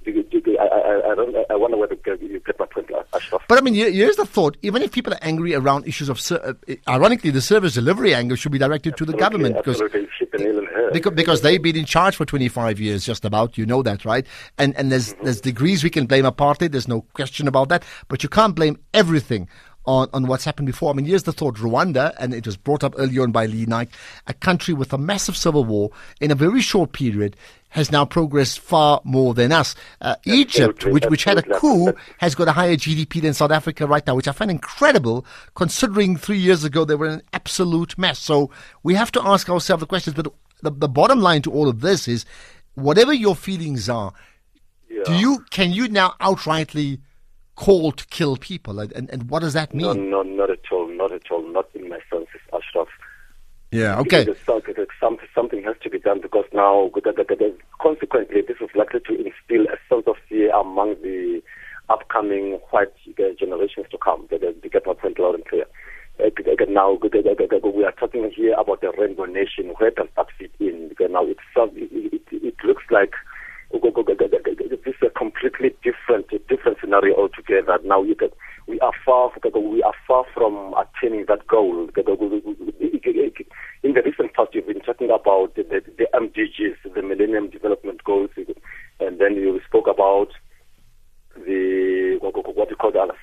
I, 0.05 0.09
I, 0.09 1.11
I, 1.11 1.15
don't, 1.15 1.35
I 1.49 1.55
wonder 1.55 1.77
whether 1.77 1.95
you 2.19 2.41
get 2.45 2.59
my 2.59 2.65
point, 2.65 2.89
Ashraf. 3.13 3.42
But 3.53 3.59
I 3.59 3.61
mean, 3.65 3.75
here's 3.75 4.15
the 4.15 4.25
thought. 4.25 4.57
Even 4.63 4.81
if 4.81 4.91
people 4.91 5.13
are 5.13 5.19
angry 5.21 5.53
around 5.53 5.87
issues 5.87 6.09
of, 6.09 6.19
uh, 6.31 6.53
ironically, 6.89 7.29
the 7.29 7.39
service 7.39 7.75
delivery 7.75 8.15
anger 8.15 8.35
should 8.35 8.51
be 8.51 8.57
directed 8.57 8.93
absolutely, 8.93 9.13
to 9.13 9.15
the 9.15 9.23
government 9.23 9.55
because, 9.57 10.91
because, 10.91 11.13
because 11.13 11.41
they've 11.41 11.61
been 11.61 11.75
in 11.75 11.85
charge 11.85 12.15
for 12.15 12.25
25 12.25 12.79
years, 12.79 13.05
just 13.05 13.23
about. 13.25 13.55
You 13.55 13.67
know 13.67 13.83
that, 13.83 14.05
right? 14.05 14.25
And 14.57 14.75
and 14.75 14.91
there's 14.91 15.13
mm-hmm. 15.13 15.25
there's 15.25 15.39
degrees 15.39 15.83
we 15.83 15.91
can 15.91 16.07
blame 16.07 16.25
apartheid. 16.25 16.71
There's 16.71 16.87
no 16.87 17.01
question 17.13 17.47
about 17.47 17.69
that. 17.69 17.83
But 18.07 18.23
you 18.23 18.29
can't 18.29 18.55
blame 18.55 18.79
everything 18.91 19.47
on, 19.85 20.09
on 20.13 20.27
what's 20.27 20.45
happened 20.45 20.67
before. 20.67 20.91
I 20.91 20.93
mean, 20.93 21.05
here's 21.05 21.23
the 21.23 21.33
thought 21.33 21.55
Rwanda, 21.55 22.13
and 22.19 22.33
it 22.33 22.45
was 22.45 22.57
brought 22.57 22.83
up 22.83 22.95
earlier 22.97 23.23
on 23.23 23.31
by 23.31 23.45
Lee 23.45 23.65
Naik, 23.65 23.89
a 24.27 24.33
country 24.33 24.73
with 24.73 24.93
a 24.93 24.97
massive 24.97 25.35
civil 25.35 25.63
war 25.63 25.91
in 26.21 26.31
a 26.31 26.35
very 26.35 26.61
short 26.61 26.93
period 26.93 27.35
has 27.73 27.91
now 27.91 28.05
progressed 28.05 28.59
far 28.59 29.01
more 29.03 29.33
than 29.33 29.51
us. 29.51 29.73
Uh, 29.99 30.15
Egypt, 30.25 30.85
which, 30.85 31.05
which 31.05 31.23
had 31.23 31.39
a 31.39 31.41
coup, 31.41 31.91
has 32.19 32.35
got 32.35 32.47
a 32.47 32.51
higher 32.51 32.75
GDP 32.75 33.19
than 33.19 33.33
South 33.33 33.49
Africa 33.49 33.87
right 33.87 34.05
now, 34.05 34.13
which 34.13 34.27
I 34.27 34.31
find 34.31 34.51
incredible 34.51 35.25
considering 35.55 36.15
three 36.15 36.37
years 36.37 36.63
ago 36.63 36.85
they 36.85 36.93
were 36.93 37.07
an 37.07 37.23
absolute 37.33 37.97
mess. 37.97 38.19
So 38.19 38.51
we 38.83 38.93
have 38.93 39.11
to 39.13 39.25
ask 39.25 39.49
ourselves 39.49 39.81
the 39.81 39.87
questions. 39.87 40.15
But 40.15 40.31
the, 40.61 40.69
the 40.71 40.87
bottom 40.87 41.19
line 41.19 41.41
to 41.43 41.51
all 41.51 41.67
of 41.67 41.81
this 41.81 42.07
is 42.07 42.25
whatever 42.75 43.11
your 43.11 43.35
feelings 43.35 43.89
are, 43.89 44.13
yeah. 44.87 45.03
do 45.05 45.13
you 45.15 45.39
can 45.49 45.71
you 45.71 45.87
now 45.87 46.13
outrightly 46.21 46.99
call 47.55 47.91
to 47.91 48.05
kill 48.07 48.37
people? 48.37 48.79
And, 48.79 48.91
and, 48.93 49.09
and 49.09 49.29
what 49.29 49.39
does 49.39 49.53
that 49.53 49.73
mean? 49.73 50.09
No, 50.09 50.21
no, 50.21 50.23
not 50.23 50.49
at 50.49 50.71
all. 50.71 50.87
Not 50.87 51.11
at 51.11 51.29
all. 51.31 51.43
Not 51.51 51.67
in 51.73 51.89
my 51.89 51.99
senses, 52.09 52.41
Ashraf. 52.53 52.87
Yeah, 53.71 53.97
okay. 53.99 54.27
Something 55.33 55.63
has 55.63 55.75
to 55.81 55.89
be 55.89 55.97
done 55.97 56.21
because 56.21 56.45
now, 56.53 56.91
consequently, 57.81 58.41
this 58.47 58.57
is 58.61 58.69
likely 58.75 58.99
to 58.99 59.15
instill 59.15 59.65
a 59.65 59.77
sense 59.89 60.05
of 60.05 60.15
fear 60.29 60.53
among 60.55 60.93
the 61.01 61.41
upcoming 61.89 62.59
white 62.69 62.93
generations 63.39 63.87
to 63.89 63.97
come. 63.97 64.27
They 64.29 64.37
get 64.69 64.85
my 64.85 64.93
point 64.93 65.17
loud 65.17 65.35
and 65.35 65.45
clear. 65.45 65.65
Now, 66.69 66.99
we 67.01 67.83
are 67.83 67.91
talking 67.93 68.31
here 68.35 68.53
about 68.59 68.81
the 68.81 68.91
rainbow 68.97 69.25
nation. 69.25 69.73
Where 69.79 69.89
does 69.89 70.07
that 70.17 70.27
fit 70.37 70.51
in? 70.59 70.91
Now, 71.09 71.25
it, 71.25 71.37
it, 71.55 72.21
it 72.31 72.55
looks 72.63 72.83
like 72.91 73.13
this 73.71 74.95
is 74.95 75.01
a 75.01 75.09
completely 75.09 75.73
different, 75.83 76.27
different 76.47 76.77
scenario 76.79 77.15
altogether. 77.15 77.79
Now 77.83 78.03
you 78.03 78.15
can, 78.15 78.29
we 78.67 78.79
are 78.81 78.91
far, 79.05 79.31
we 79.43 79.83
are 79.83 79.93
far 80.07 80.25
from 80.33 80.73
attaining 80.73 81.25
that 81.27 81.47
goal. 81.47 81.89
In 83.83 83.93
the 83.93 84.01
recent 84.01 84.33
past, 84.33 84.53
you've 84.53 84.67
been 84.67 84.79
talking 84.81 85.09
about 85.09 85.55
the, 85.55 85.63
the, 85.63 85.81
the 85.97 86.07
MDGs, 86.13 86.93
the 86.93 87.01
Millennium 87.01 87.49
Development 87.49 88.03
Goals, 88.03 88.29
and 88.99 89.19
then 89.19 89.35
you 89.35 89.59
spoke 89.67 89.87
about 89.87 90.29
the 91.35 92.17
what 92.21 92.69
you 92.69 92.75
call 92.75 92.91
the 92.91 92.99
others. 92.99 93.17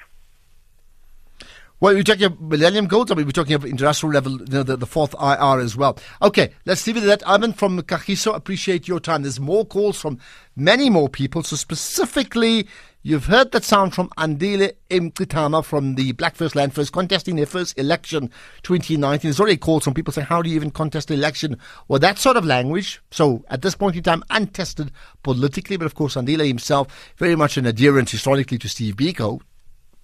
Well, 1.91 1.97
we're 1.97 2.05
talking 2.05 2.27
about 2.27 2.41
Millennium 2.41 2.87
Goals, 2.87 3.11
or 3.11 3.17
we're 3.17 3.33
talking 3.33 3.55
about 3.55 3.69
international 3.69 4.13
level, 4.13 4.39
you 4.39 4.47
know, 4.47 4.63
the, 4.63 4.77
the 4.77 4.87
fourth 4.87 5.13
IR 5.15 5.59
as 5.59 5.77
well. 5.77 5.99
Okay, 6.23 6.53
let's 6.65 6.87
leave 6.87 6.97
it 6.97 7.03
at 7.03 7.07
that. 7.19 7.29
Ivan 7.29 7.53
from 7.53 7.83
Kagiso, 7.83 8.33
appreciate 8.33 8.87
your 8.87 9.01
time. 9.01 9.23
There's 9.23 9.41
more 9.41 9.67
calls 9.67 10.01
from 10.01 10.21
many 10.55 10.89
more 10.89 11.09
people. 11.09 11.43
So 11.43 11.57
specifically, 11.57 12.69
you've 13.03 13.25
heard 13.25 13.51
that 13.51 13.65
sound 13.65 13.93
from 13.93 14.09
Andile 14.11 14.75
Mngxitama 14.89 15.65
from 15.65 15.97
the 15.97 16.13
Black 16.13 16.37
First 16.37 16.55
Land 16.55 16.75
First 16.75 16.93
contesting 16.93 17.35
their 17.35 17.45
first 17.45 17.77
election 17.77 18.31
2019. 18.63 19.29
There's 19.29 19.41
already 19.41 19.57
calls 19.57 19.83
from 19.83 19.95
people 19.95 20.13
saying, 20.13 20.29
how 20.29 20.43
do 20.43 20.49
you 20.49 20.55
even 20.55 20.71
contest 20.71 21.11
an 21.11 21.19
election? 21.19 21.59
Well, 21.89 21.99
that 21.99 22.21
sort 22.21 22.37
of 22.37 22.45
language. 22.45 23.03
So 23.11 23.45
at 23.51 23.63
this 23.63 23.75
point 23.75 23.97
in 23.97 24.05
time, 24.05 24.23
untested 24.31 24.93
politically, 25.25 25.77
but 25.77 25.87
of 25.87 25.97
course, 25.97 26.15
Andile 26.15 26.47
himself, 26.47 27.13
very 27.17 27.35
much 27.35 27.57
an 27.57 27.67
adherent 27.67 28.11
historically 28.11 28.59
to 28.59 28.69
Steve 28.69 28.95
Biko, 28.95 29.41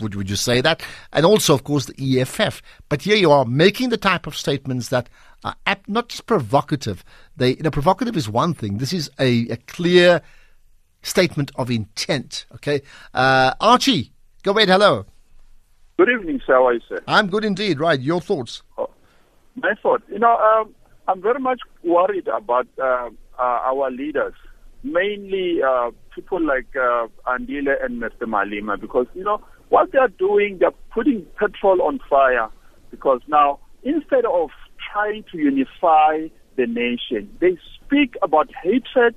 would, 0.00 0.14
would 0.14 0.28
you 0.28 0.36
say 0.36 0.60
that? 0.60 0.82
And 1.12 1.24
also, 1.24 1.54
of 1.54 1.64
course, 1.64 1.86
the 1.86 2.20
EFF. 2.20 2.62
But 2.88 3.02
here 3.02 3.16
you 3.16 3.30
are 3.30 3.44
making 3.44 3.88
the 3.88 3.96
type 3.96 4.26
of 4.26 4.36
statements 4.36 4.88
that 4.88 5.08
are 5.44 5.56
not 5.86 6.08
just 6.08 6.26
provocative. 6.26 7.04
They, 7.36 7.56
you 7.56 7.62
know, 7.62 7.70
provocative 7.70 8.16
is 8.16 8.28
one 8.28 8.54
thing. 8.54 8.78
This 8.78 8.92
is 8.92 9.10
a, 9.18 9.48
a 9.48 9.56
clear 9.56 10.22
statement 11.02 11.50
of 11.56 11.70
intent. 11.70 12.46
Okay, 12.54 12.82
uh, 13.14 13.54
Archie, 13.60 14.12
go 14.42 14.52
ahead. 14.56 14.68
Hello. 14.68 15.06
Good 15.98 16.10
evening, 16.10 16.42
sir. 16.46 16.54
How 16.54 16.66
are 16.66 16.74
you, 16.74 16.80
sir? 16.88 17.02
I'm 17.06 17.28
good 17.28 17.44
indeed. 17.44 17.80
Right, 17.80 18.00
your 18.00 18.20
thoughts? 18.20 18.62
Oh, 18.76 18.90
my 19.54 19.74
thought. 19.82 20.02
You 20.10 20.18
know, 20.18 20.36
um, 20.36 20.74
I'm 21.08 21.22
very 21.22 21.40
much 21.40 21.60
worried 21.82 22.28
about 22.28 22.66
uh, 22.78 23.10
uh, 23.38 23.42
our 23.42 23.90
leaders, 23.90 24.34
mainly 24.82 25.62
uh, 25.62 25.90
people 26.14 26.40
like 26.42 26.74
uh, 26.76 27.06
Andile 27.26 27.82
and 27.82 28.02
Mr. 28.02 28.22
Malema, 28.22 28.78
because 28.78 29.06
you 29.14 29.24
know 29.24 29.40
what 29.68 29.92
they 29.92 29.98
are 29.98 30.08
doing, 30.08 30.58
they're 30.60 30.70
putting 30.92 31.26
petrol 31.38 31.82
on 31.82 32.00
fire 32.08 32.48
because 32.90 33.20
now 33.26 33.58
instead 33.82 34.24
of 34.24 34.50
trying 34.92 35.24
to 35.32 35.38
unify 35.38 36.28
the 36.56 36.66
nation, 36.66 37.30
they 37.40 37.58
speak 37.74 38.14
about 38.22 38.48
hatred, 38.62 39.14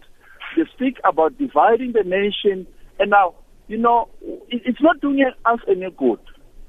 they 0.55 0.63
speak 0.75 0.97
about 1.03 1.37
dividing 1.37 1.93
the 1.93 2.03
nation, 2.03 2.67
and 2.99 3.09
now, 3.09 3.35
you 3.67 3.77
know, 3.77 4.09
it's 4.49 4.81
not 4.81 4.99
doing 4.99 5.23
us 5.45 5.59
any 5.67 5.89
good. 5.97 6.19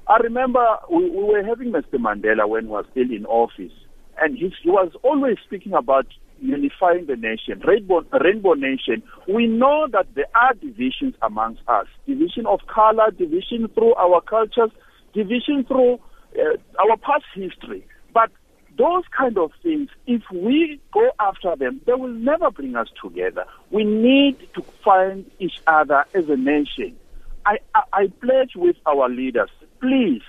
I 0.07 0.17
remember 0.17 0.65
we, 0.91 1.09
we 1.09 1.23
were 1.23 1.43
having 1.43 1.71
Mr. 1.71 1.95
Mandela 1.95 2.47
when 2.47 2.65
he 2.65 2.69
was 2.69 2.85
still 2.91 3.11
in 3.11 3.25
office, 3.25 3.73
and 4.19 4.37
he, 4.37 4.51
he 4.63 4.69
was 4.69 4.91
always 5.03 5.37
speaking 5.45 5.73
about 5.73 6.07
unifying 6.41 7.05
the 7.05 7.15
nation, 7.15 7.61
rainbow, 7.65 8.03
rainbow 8.23 8.53
nation, 8.53 9.03
we 9.27 9.47
know 9.47 9.87
that 9.91 10.07
there 10.15 10.29
are 10.35 10.53
divisions 10.55 11.13
amongst 11.21 11.61
us. 11.67 11.87
Division 12.07 12.45
of 12.45 12.59
color, 12.67 13.11
division 13.11 13.67
through 13.73 13.93
our 13.95 14.21
cultures, 14.21 14.71
division 15.13 15.63
through 15.65 15.99
uh, 16.37 16.57
our 16.79 16.97
past 16.97 17.25
history. 17.33 17.85
But 18.13 18.31
those 18.77 19.03
kind 19.15 19.37
of 19.37 19.51
things, 19.61 19.89
if 20.07 20.23
we 20.33 20.81
go 20.91 21.11
after 21.19 21.55
them, 21.55 21.81
they 21.85 21.93
will 21.93 22.13
never 22.13 22.49
bring 22.51 22.75
us 22.75 22.87
together. 23.01 23.45
We 23.69 23.83
need 23.83 24.37
to 24.55 24.63
find 24.83 25.29
each 25.39 25.61
other 25.67 26.05
as 26.13 26.27
a 26.29 26.37
nation. 26.37 26.97
I, 27.45 27.57
I, 27.75 27.83
I 27.93 28.07
pledge 28.21 28.51
with 28.55 28.77
our 28.85 29.09
leaders, 29.09 29.49
please 29.79 30.21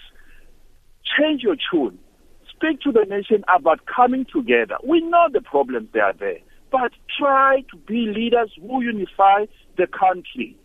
change 1.18 1.42
your 1.42 1.56
tune 1.70 1.98
speak 2.62 2.80
to 2.82 2.92
the 2.92 3.04
nation 3.08 3.44
about 3.54 3.80
coming 3.86 4.26
together. 4.32 4.76
We 4.86 5.00
know 5.00 5.28
the 5.32 5.40
problems 5.40 5.88
that 5.94 6.00
are 6.00 6.12
there, 6.12 6.38
but 6.70 6.92
try 7.18 7.64
to 7.70 7.76
be 7.76 8.06
leaders 8.06 8.52
who 8.60 8.82
unify 8.82 9.46
the 9.76 9.86
country. 9.86 10.56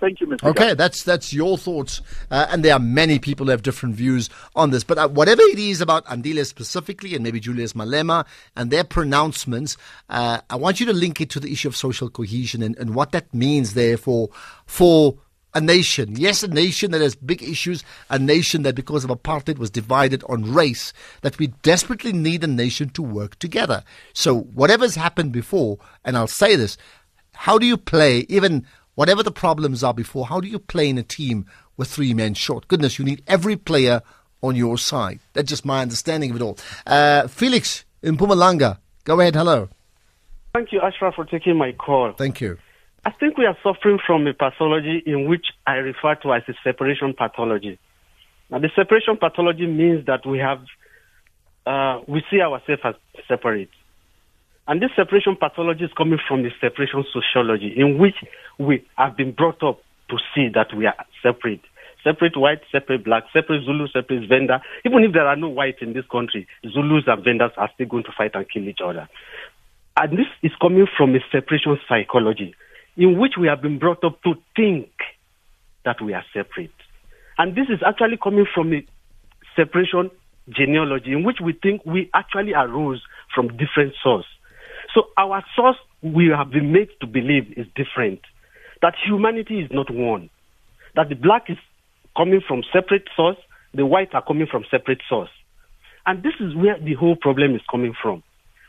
Thank 0.00 0.20
you, 0.20 0.26
Mr. 0.26 0.50
Okay, 0.50 0.74
that's 0.74 1.02
that's 1.02 1.32
your 1.32 1.56
thoughts, 1.56 2.02
uh, 2.30 2.46
and 2.50 2.64
there 2.64 2.74
are 2.74 2.80
many 2.80 3.18
people 3.18 3.46
who 3.46 3.50
have 3.52 3.62
different 3.62 3.94
views 3.94 4.28
on 4.54 4.70
this. 4.70 4.84
But 4.84 4.98
uh, 4.98 5.08
whatever 5.08 5.40
it 5.42 5.58
is 5.58 5.80
about 5.80 6.04
Andile 6.06 6.44
specifically, 6.44 7.14
and 7.14 7.22
maybe 7.22 7.40
Julius 7.40 7.74
Malema 7.74 8.26
and 8.56 8.70
their 8.70 8.84
pronouncements, 8.84 9.76
uh, 10.10 10.40
I 10.50 10.56
want 10.56 10.80
you 10.80 10.86
to 10.86 10.92
link 10.92 11.20
it 11.20 11.30
to 11.30 11.40
the 11.40 11.50
issue 11.52 11.68
of 11.68 11.76
social 11.76 12.10
cohesion 12.10 12.62
and, 12.62 12.76
and 12.76 12.94
what 12.94 13.12
that 13.12 13.32
means, 13.32 13.74
therefore, 13.74 14.30
for 14.66 15.16
a 15.54 15.60
nation. 15.60 16.16
Yes, 16.16 16.42
a 16.42 16.48
nation 16.48 16.90
that 16.90 17.00
has 17.00 17.14
big 17.14 17.42
issues, 17.42 17.84
a 18.10 18.18
nation 18.18 18.62
that 18.62 18.74
because 18.74 19.04
of 19.04 19.10
apartheid 19.10 19.58
was 19.58 19.70
divided 19.70 20.24
on 20.28 20.52
race, 20.52 20.92
that 21.22 21.38
we 21.38 21.48
desperately 21.62 22.12
need 22.12 22.42
a 22.42 22.48
nation 22.48 22.88
to 22.90 23.02
work 23.02 23.38
together. 23.38 23.84
So 24.12 24.40
whatever's 24.40 24.96
happened 24.96 25.32
before, 25.32 25.78
and 26.04 26.16
I'll 26.16 26.26
say 26.26 26.56
this, 26.56 26.76
how 27.32 27.58
do 27.58 27.66
you 27.66 27.76
play, 27.76 28.26
even 28.28 28.66
whatever 28.94 29.22
the 29.22 29.32
problems 29.32 29.84
are 29.84 29.94
before, 29.94 30.26
how 30.26 30.40
do 30.40 30.48
you 30.48 30.58
play 30.58 30.88
in 30.88 30.98
a 30.98 31.02
team 31.02 31.46
with 31.76 31.88
three 31.88 32.14
men 32.14 32.34
short? 32.34 32.68
Goodness, 32.68 32.98
you 32.98 33.04
need 33.04 33.22
every 33.26 33.56
player 33.56 34.02
on 34.42 34.56
your 34.56 34.76
side. 34.76 35.20
That's 35.32 35.48
just 35.48 35.64
my 35.64 35.82
understanding 35.82 36.30
of 36.30 36.36
it 36.36 36.42
all. 36.42 36.58
Uh, 36.86 37.28
Felix 37.28 37.84
in 38.02 38.16
Mpumalanga, 38.16 38.78
go 39.04 39.20
ahead, 39.20 39.34
hello. 39.34 39.68
Thank 40.52 40.72
you, 40.72 40.80
Ashraf, 40.80 41.14
for 41.14 41.24
taking 41.24 41.56
my 41.56 41.72
call. 41.72 42.12
Thank 42.12 42.40
you. 42.40 42.58
I 43.06 43.10
think 43.10 43.36
we 43.36 43.44
are 43.44 43.56
suffering 43.62 43.98
from 44.06 44.26
a 44.26 44.32
pathology 44.32 45.02
in 45.04 45.28
which 45.28 45.46
I 45.66 45.74
refer 45.74 46.14
to 46.22 46.32
as 46.32 46.42
a 46.48 46.54
separation 46.64 47.12
pathology. 47.12 47.78
Now, 48.50 48.60
the 48.60 48.70
separation 48.74 49.18
pathology 49.18 49.66
means 49.66 50.06
that 50.06 50.24
we 50.26 50.38
have, 50.38 50.64
uh, 51.66 52.00
we 52.08 52.22
see 52.30 52.40
ourselves 52.40 52.80
as 52.82 52.94
separate. 53.28 53.68
And 54.66 54.80
this 54.80 54.90
separation 54.96 55.36
pathology 55.38 55.84
is 55.84 55.90
coming 55.96 56.18
from 56.26 56.42
the 56.42 56.50
separation 56.62 57.04
sociology, 57.12 57.74
in 57.76 57.98
which 57.98 58.16
we 58.58 58.86
have 58.96 59.18
been 59.18 59.32
brought 59.32 59.62
up 59.62 59.82
to 60.08 60.16
see 60.34 60.48
that 60.54 60.74
we 60.74 60.86
are 60.86 60.96
separate. 61.22 61.60
Separate 62.02 62.36
white, 62.36 62.60
separate 62.72 63.04
black, 63.04 63.24
separate 63.32 63.64
Zulu, 63.64 63.86
separate 63.88 64.28
Venda. 64.28 64.62
Even 64.86 65.04
if 65.04 65.12
there 65.12 65.26
are 65.26 65.36
no 65.36 65.48
whites 65.48 65.78
in 65.82 65.92
this 65.92 66.04
country, 66.10 66.46
Zulus 66.66 67.04
and 67.06 67.24
Vendas 67.24 67.52
are 67.58 67.70
still 67.74 67.86
going 67.86 68.04
to 68.04 68.12
fight 68.16 68.34
and 68.34 68.46
kill 68.50 68.66
each 68.66 68.80
other. 68.82 69.08
And 69.96 70.12
this 70.18 70.26
is 70.42 70.52
coming 70.60 70.86
from 70.96 71.14
a 71.14 71.20
separation 71.30 71.78
psychology 71.88 72.54
in 72.96 73.18
which 73.18 73.32
we 73.38 73.48
have 73.48 73.62
been 73.62 73.78
brought 73.78 74.04
up 74.04 74.22
to 74.22 74.34
think 74.56 74.90
that 75.84 76.00
we 76.00 76.14
are 76.14 76.24
separate. 76.32 76.72
And 77.38 77.54
this 77.56 77.66
is 77.68 77.80
actually 77.86 78.18
coming 78.22 78.46
from 78.54 78.72
a 78.72 78.86
separation 79.56 80.10
genealogy 80.48 81.12
in 81.12 81.24
which 81.24 81.38
we 81.42 81.52
think 81.52 81.84
we 81.84 82.10
actually 82.14 82.52
arose 82.52 83.02
from 83.34 83.48
different 83.56 83.94
source. 84.02 84.26
So 84.94 85.08
our 85.16 85.44
source 85.56 85.76
we 86.02 86.28
have 86.28 86.50
been 86.50 86.72
made 86.72 86.88
to 87.00 87.06
believe 87.06 87.52
is 87.56 87.66
different. 87.74 88.20
That 88.82 88.94
humanity 89.04 89.60
is 89.60 89.70
not 89.72 89.90
one. 89.90 90.30
That 90.94 91.08
the 91.08 91.14
black 91.14 91.48
is 91.48 91.56
coming 92.16 92.42
from 92.46 92.62
separate 92.72 93.08
source, 93.16 93.38
the 93.72 93.86
white 93.86 94.14
are 94.14 94.22
coming 94.22 94.46
from 94.46 94.64
separate 94.70 95.00
source. 95.08 95.30
And 96.06 96.22
this 96.22 96.34
is 96.38 96.54
where 96.54 96.78
the 96.78 96.94
whole 96.94 97.16
problem 97.16 97.54
is 97.54 97.62
coming 97.70 97.94
from. 98.00 98.22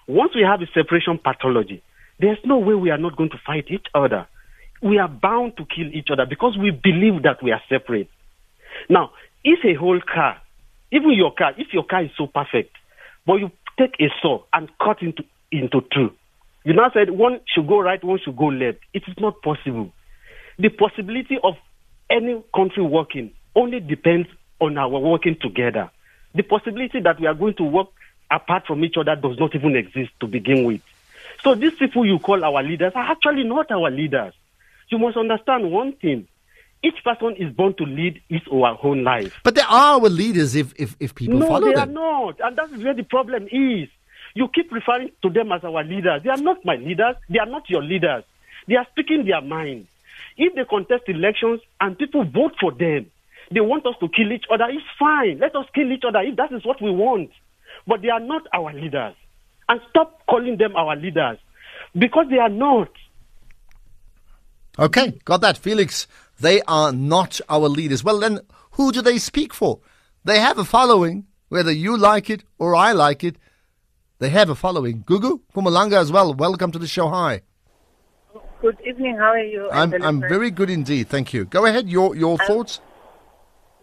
Once 0.08 0.32
we 0.34 0.42
have 0.42 0.62
a 0.62 0.68
separation 0.74 1.20
pathology, 1.24 1.84
there's 2.20 2.38
no 2.46 2.58
way 2.58 2.74
we 2.74 2.92
are 2.92 2.98
not 2.98 3.18
going 3.18 3.30
to 3.32 3.40
fight 3.46 3.66
each 3.70 3.88
other. 3.94 4.28
We 4.82 4.98
are 5.00 5.08
bound 5.08 5.58
to 5.58 5.66
kill 5.66 5.88
each 5.94 6.10
other 6.12 6.26
because 6.26 6.58
we 6.58 6.72
believe 6.72 7.24
that 7.24 7.42
we 7.44 7.52
are 7.52 7.62
separate. 7.70 8.10
Now, 8.90 9.12
if 9.44 9.60
a 9.66 9.74
whole 9.74 10.02
car, 10.02 10.42
even 10.92 11.12
your 11.12 11.34
car, 11.34 11.54
if 11.58 11.74
your 11.74 11.84
car 11.84 12.04
is 12.04 12.12
so 12.18 12.28
perfect, 12.28 12.76
but 13.26 13.36
you 13.36 13.52
take 13.78 13.96
a 14.00 14.10
saw 14.22 14.44
and 14.54 14.70
cut 14.80 15.02
into 15.02 15.24
into 15.52 15.82
two, 15.94 16.12
you 16.64 16.74
now 16.74 16.90
said 16.94 17.10
one 17.12 17.40
should 17.54 17.68
go 17.68 17.80
right, 17.80 18.04
one 18.04 18.20
should 18.24 18.38
go 18.38 18.46
left. 18.46 18.80
It 18.94 19.04
is 19.08 19.16
not 19.20 19.42
possible. 19.42 19.92
The 20.58 20.70
possibility 20.70 21.38
of 21.44 21.56
any 22.10 22.44
country 22.54 22.84
working 22.84 23.32
only 23.56 23.80
depends 23.80 24.28
on 24.60 24.78
our 24.78 24.90
working 24.90 25.38
together. 25.42 25.92
The 26.34 26.44
possibility 26.44 27.00
that 27.02 27.20
we 27.20 27.28
are 27.28 27.34
going 27.34 27.56
to 27.56 27.64
work 27.64 27.88
apart 28.32 28.66
from 28.68 28.84
each 28.84 28.96
other 28.98 29.16
does 29.16 29.38
not 29.40 29.56
even 29.56 29.76
exist 29.76 30.12
to 30.20 30.28
begin 30.28 30.66
with. 30.66 30.82
So 31.44 31.56
these 31.56 31.74
people 31.76 32.06
you 32.06 32.20
call 32.20 32.44
our 32.44 32.64
leaders 32.64 32.94
are 32.96 33.12
actually 33.12 33.44
not 33.44 33.72
our 33.72 33.92
leaders. 33.92 34.34
You 34.90 34.98
must 34.98 35.18
understand 35.18 35.72
one 35.72 35.94
thing. 35.94 36.28
Each 36.84 37.04
person 37.04 37.36
is 37.38 37.52
born 37.54 37.74
to 37.76 37.84
lead 37.84 38.22
his 38.30 38.42
or 38.50 38.68
her 38.68 38.78
own 38.84 39.04
life. 39.04 39.34
But 39.44 39.56
they 39.56 39.62
are 39.62 40.00
our 40.00 40.10
leaders 40.10 40.56
if, 40.56 40.74
if, 40.78 40.96
if 41.00 41.16
people 41.16 41.40
no, 41.40 41.48
follow 41.48 41.72
them. 41.72 41.72
No, 41.72 41.76
they 41.76 41.82
are 41.82 41.86
not. 41.94 42.40
And 42.42 42.58
that's 42.58 42.72
where 42.84 42.94
the 42.94 43.04
problem 43.04 43.48
is. 43.52 43.90
You 44.36 44.48
keep 44.54 44.72
referring 44.72 45.12
to 45.24 45.30
them 45.30 45.52
as 45.52 45.64
our 45.64 45.84
leaders. 45.84 46.22
They 46.24 46.30
are 46.30 46.38
not 46.38 46.64
my 46.66 46.76
leaders. 46.76 47.16
They 47.30 47.40
are 47.40 47.46
not 47.46 47.70
your 47.70 47.82
leaders. 47.82 48.24
They 48.68 48.76
are 48.76 48.86
speaking 48.92 49.26
their 49.26 49.42
mind. 49.42 49.88
If 50.38 50.54
they 50.56 50.66
contest 50.66 51.04
elections 51.08 51.62
and 51.80 51.98
people 51.98 52.26
vote 52.26 52.54
for 52.60 52.72
them, 52.72 53.10
they 53.52 53.62
want 53.62 53.86
us 53.86 53.96
to 54.02 54.10
kill 54.10 54.32
each 54.32 54.46
other, 54.52 54.66
it's 54.70 54.86
fine. 55.00 55.40
Let 55.40 55.56
us 55.56 55.66
kill 55.74 55.92
each 55.92 56.04
other 56.08 56.20
if 56.20 56.36
that 56.36 56.52
is 56.52 56.66
what 56.66 56.82
we 56.82 56.90
want. 56.92 57.32
But 57.88 58.02
they 58.02 58.10
are 58.10 58.20
not 58.20 58.44
our 58.54 58.74
leaders 58.74 59.16
and 59.70 59.82
stop 59.90 60.22
calling 60.30 60.58
them 60.58 60.76
our 60.76 60.96
leaders 60.96 61.38
because 61.98 62.26
they 62.30 62.38
are 62.38 62.50
not. 62.50 62.90
Okay, 64.78 65.20
got 65.24 65.42
that. 65.42 65.58
Felix, 65.58 66.08
they 66.40 66.62
are 66.68 66.92
not 66.92 67.40
our 67.50 67.70
leaders. 67.70 68.04
Well, 68.04 68.20
then, 68.20 68.40
who 68.72 68.92
do 68.92 69.02
they 69.02 69.18
speak 69.18 69.54
for? 69.54 69.80
They 70.24 70.40
have 70.40 70.58
a 70.58 70.66
following, 70.66 71.28
whether 71.50 71.72
you 71.72 71.98
like 71.98 72.30
it 72.30 72.44
or 72.58 72.76
I 72.76 72.92
like 72.92 73.24
it. 73.24 73.38
They 74.20 74.30
have 74.30 74.50
a 74.50 74.56
following. 74.56 75.04
Gugu, 75.04 75.42
Mpumalanga 75.54 76.00
as 76.00 76.12
well. 76.12 76.34
Welcome 76.34 76.72
to 76.72 76.80
the 76.80 76.88
show. 76.88 77.10
Hi. 77.10 77.42
Good 78.62 78.78
evening. 78.86 79.18
How 79.18 79.32
are 79.32 79.40
you? 79.40 79.70
I'm, 79.72 79.94
I'm 80.02 80.22
very 80.22 80.52
good 80.52 80.70
indeed. 80.70 81.10
Thank 81.10 81.34
you. 81.34 81.46
Go 81.46 81.66
ahead. 81.66 81.90
Your, 81.90 82.16
your 82.16 82.42
um, 82.42 82.48
thoughts? 82.48 82.80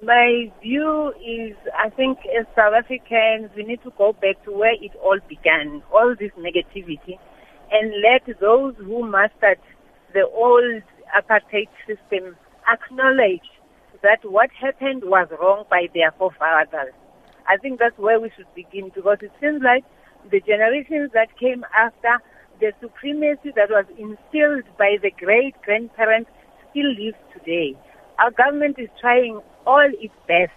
My 0.02 0.50
view 0.60 1.14
is 1.22 1.54
I 1.78 1.88
think 1.90 2.18
as 2.36 2.44
South 2.56 2.74
Africans, 2.74 3.50
we 3.56 3.62
need 3.62 3.84
to 3.84 3.92
go 3.96 4.12
back 4.12 4.42
to 4.44 4.50
where 4.50 4.74
it 4.74 4.90
all 5.00 5.20
began, 5.28 5.80
all 5.94 6.16
this 6.18 6.32
negativity, 6.36 7.20
and 7.70 7.92
let 8.02 8.26
those 8.40 8.74
who 8.78 9.08
mastered 9.08 9.60
the 10.12 10.26
old 10.26 10.82
apartheid 11.14 11.68
system 11.86 12.34
acknowledge 12.66 13.46
that 14.02 14.18
what 14.24 14.50
happened 14.60 15.04
was 15.04 15.28
wrong 15.40 15.66
by 15.70 15.86
their 15.94 16.10
forefathers. 16.18 16.94
I 17.48 17.56
think 17.58 17.78
that's 17.78 17.96
where 17.96 18.18
we 18.18 18.32
should 18.36 18.52
begin 18.56 18.90
because 18.92 19.18
it 19.22 19.30
seems 19.40 19.62
like 19.62 19.84
the 20.32 20.40
generations 20.40 21.12
that 21.14 21.38
came 21.38 21.64
after 21.78 22.18
the 22.58 22.72
supremacy 22.80 23.52
that 23.54 23.70
was 23.70 23.86
instilled 23.94 24.64
by 24.76 24.96
the 25.00 25.12
great 25.16 25.54
grandparents 25.62 26.30
still 26.70 26.90
lives 26.90 27.22
today. 27.32 27.78
Our 28.18 28.32
government 28.32 28.80
is 28.80 28.88
trying 29.00 29.40
all 29.66 29.88
its 30.00 30.14
best. 30.26 30.52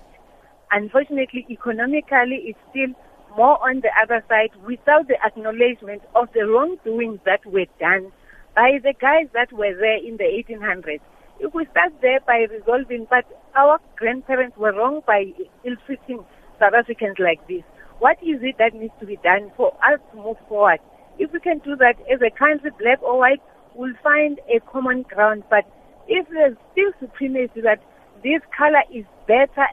Unfortunately, 0.71 1.45
economically, 1.49 2.51
it's 2.51 2.59
still 2.69 2.93
more 3.37 3.59
on 3.67 3.81
the 3.81 3.91
other 4.01 4.23
side 4.29 4.49
without 4.65 5.07
the 5.07 5.17
acknowledgement 5.25 6.01
of 6.15 6.27
the 6.33 6.47
wrongdoings 6.47 7.19
that 7.25 7.45
were 7.45 7.67
done 7.79 8.11
by 8.55 8.79
the 8.81 8.93
guys 8.99 9.27
that 9.33 9.51
were 9.51 9.75
there 9.75 9.97
in 9.97 10.17
the 10.17 10.23
1800s. 10.23 11.01
If 11.39 11.53
we 11.53 11.65
start 11.71 11.91
there 12.01 12.19
by 12.25 12.47
resolving, 12.49 13.07
but 13.09 13.25
our 13.55 13.79
grandparents 13.97 14.57
were 14.57 14.71
wrong 14.71 15.01
by 15.05 15.25
ill-treating 15.65 16.23
South 16.59 16.73
Africans 16.73 17.17
like 17.19 17.45
this. 17.47 17.63
What 17.99 18.17
is 18.23 18.39
it 18.41 18.55
that 18.57 18.73
needs 18.73 18.93
to 18.99 19.05
be 19.05 19.17
done 19.17 19.51
for 19.57 19.73
us 19.83 19.99
to 20.11 20.17
move 20.17 20.37
forward? 20.47 20.79
If 21.19 21.31
we 21.31 21.39
can 21.39 21.59
do 21.59 21.75
that 21.75 21.95
as 22.11 22.21
a 22.21 22.31
country, 22.31 22.71
black 22.79 23.03
or 23.03 23.19
white, 23.19 23.41
we'll 23.75 23.93
find 24.01 24.39
a 24.47 24.59
common 24.71 25.03
ground. 25.03 25.43
But 25.49 25.65
if 26.07 26.27
there's 26.29 26.55
still 26.71 26.91
supremacy 26.99 27.61
that 27.61 27.79
this 28.25 28.41
color 28.57 28.81
is 28.91 29.05
better 29.27 29.67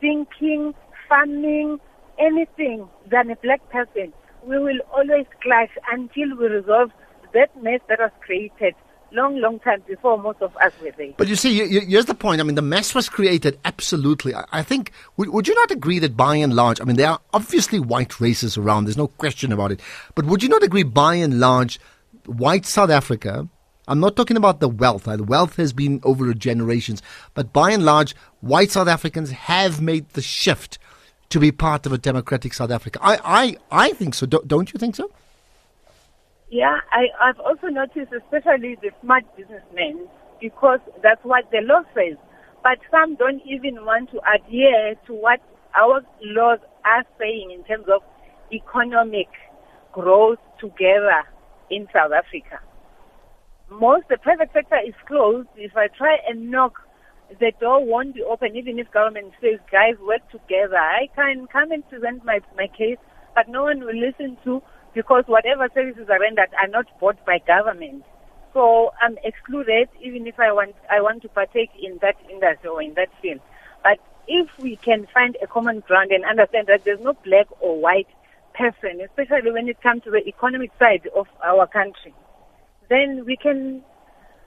thinking, 0.00 0.72
farming, 1.06 1.78
anything 2.18 2.88
than 3.10 3.30
a 3.30 3.36
black 3.36 3.60
person, 3.68 4.10
we 4.42 4.58
will 4.58 4.80
always 4.90 5.26
clash 5.42 5.68
until 5.92 6.34
we 6.38 6.46
resolve 6.46 6.90
that 7.34 7.50
mess 7.62 7.80
that 7.90 7.98
was 7.98 8.10
created 8.22 8.74
long, 9.12 9.38
long 9.38 9.58
time 9.58 9.82
before 9.86 10.16
most 10.16 10.40
of 10.40 10.56
us 10.56 10.72
were 10.80 10.92
there. 10.96 11.12
But 11.18 11.28
you 11.28 11.36
see, 11.36 11.52
you, 11.52 11.64
you, 11.64 11.80
here's 11.82 12.06
the 12.06 12.14
point. 12.14 12.40
I 12.40 12.44
mean, 12.44 12.54
the 12.54 12.62
mess 12.62 12.94
was 12.94 13.10
created 13.10 13.58
absolutely. 13.66 14.34
I, 14.34 14.46
I 14.50 14.62
think, 14.62 14.92
would, 15.18 15.28
would 15.28 15.46
you 15.46 15.54
not 15.54 15.70
agree 15.70 15.98
that 15.98 16.16
by 16.16 16.36
and 16.36 16.54
large, 16.54 16.80
I 16.80 16.84
mean, 16.84 16.96
there 16.96 17.10
are 17.10 17.20
obviously 17.34 17.80
white 17.80 18.18
races 18.18 18.56
around, 18.56 18.84
there's 18.84 18.96
no 18.96 19.08
question 19.08 19.52
about 19.52 19.72
it. 19.72 19.80
But 20.14 20.24
would 20.24 20.42
you 20.42 20.48
not 20.48 20.62
agree 20.62 20.84
by 20.84 21.16
and 21.16 21.38
large, 21.38 21.78
white 22.24 22.64
South 22.64 22.88
Africa, 22.88 23.46
I'm 23.90 23.98
not 23.98 24.14
talking 24.14 24.36
about 24.36 24.60
the 24.60 24.68
wealth. 24.68 25.08
Uh, 25.08 25.16
the 25.16 25.24
wealth 25.24 25.56
has 25.56 25.72
been 25.72 26.00
over 26.04 26.32
generations. 26.32 27.02
But 27.34 27.52
by 27.52 27.72
and 27.72 27.84
large, 27.84 28.14
white 28.40 28.70
South 28.70 28.86
Africans 28.86 29.32
have 29.32 29.80
made 29.80 30.08
the 30.10 30.22
shift 30.22 30.78
to 31.30 31.40
be 31.40 31.50
part 31.50 31.86
of 31.86 31.92
a 31.92 31.98
democratic 31.98 32.54
South 32.54 32.70
Africa. 32.70 33.00
I, 33.02 33.18
I, 33.24 33.56
I 33.88 33.92
think 33.94 34.14
so. 34.14 34.26
Don't, 34.26 34.46
don't 34.46 34.72
you 34.72 34.78
think 34.78 34.94
so? 34.94 35.10
Yeah, 36.50 36.78
I, 36.92 37.06
I've 37.20 37.40
also 37.40 37.66
noticed, 37.66 38.12
especially 38.12 38.76
the 38.80 38.90
smart 39.02 39.24
businessmen, 39.36 40.06
because 40.40 40.78
that's 41.02 41.24
what 41.24 41.50
the 41.50 41.58
law 41.62 41.82
says. 41.92 42.16
But 42.62 42.78
some 42.92 43.16
don't 43.16 43.42
even 43.44 43.84
want 43.84 44.12
to 44.12 44.20
adhere 44.36 44.94
to 45.08 45.14
what 45.14 45.40
our 45.76 46.02
laws 46.22 46.60
are 46.84 47.04
saying 47.18 47.50
in 47.50 47.64
terms 47.64 47.86
of 47.92 48.02
economic 48.52 49.28
growth 49.92 50.38
together 50.60 51.24
in 51.70 51.88
South 51.92 52.12
Africa. 52.12 52.60
Most 53.70 54.08
the 54.08 54.18
private 54.18 54.50
sector 54.52 54.78
is 54.84 54.94
closed. 55.06 55.48
If 55.54 55.76
I 55.76 55.86
try 55.86 56.18
and 56.28 56.50
knock, 56.50 56.74
the 57.38 57.52
door 57.60 57.84
won't 57.84 58.14
be 58.16 58.22
open, 58.22 58.56
even 58.56 58.80
if 58.80 58.90
government 58.90 59.32
says, 59.40 59.60
guys, 59.70 59.94
work 60.00 60.28
together. 60.30 60.76
I 60.76 61.08
can 61.14 61.46
come 61.46 61.70
and 61.70 61.88
present 61.88 62.24
my, 62.24 62.40
my 62.56 62.66
case, 62.66 62.98
but 63.34 63.48
no 63.48 63.62
one 63.62 63.80
will 63.80 63.94
listen 63.94 64.36
to 64.42 64.60
because 64.92 65.22
whatever 65.28 65.68
services 65.72 66.08
are 66.10 66.18
rendered 66.18 66.50
are 66.60 66.66
not 66.66 66.86
bought 66.98 67.24
by 67.24 67.38
government. 67.46 68.02
So 68.52 68.90
I'm 69.00 69.16
excluded 69.22 69.88
even 70.02 70.26
if 70.26 70.40
I 70.40 70.50
want 70.50 70.74
I 70.90 71.00
want 71.00 71.22
to 71.22 71.28
partake 71.28 71.70
in 71.80 71.98
that 72.02 72.16
industry 72.28 72.68
or 72.68 72.82
in 72.82 72.94
that 72.94 73.10
field. 73.22 73.40
But 73.84 74.00
if 74.26 74.48
we 74.58 74.76
can 74.76 75.06
find 75.14 75.36
a 75.40 75.46
common 75.46 75.80
ground 75.86 76.10
and 76.10 76.24
understand 76.24 76.66
that 76.66 76.84
there's 76.84 77.00
no 77.00 77.12
black 77.24 77.46
or 77.60 77.80
white 77.80 78.08
person, 78.52 79.00
especially 79.00 79.52
when 79.52 79.68
it 79.68 79.80
comes 79.80 80.02
to 80.02 80.10
the 80.10 80.26
economic 80.26 80.72
side 80.80 81.08
of 81.14 81.28
our 81.44 81.68
country, 81.68 82.12
then 82.90 83.24
we 83.24 83.36
can 83.36 83.82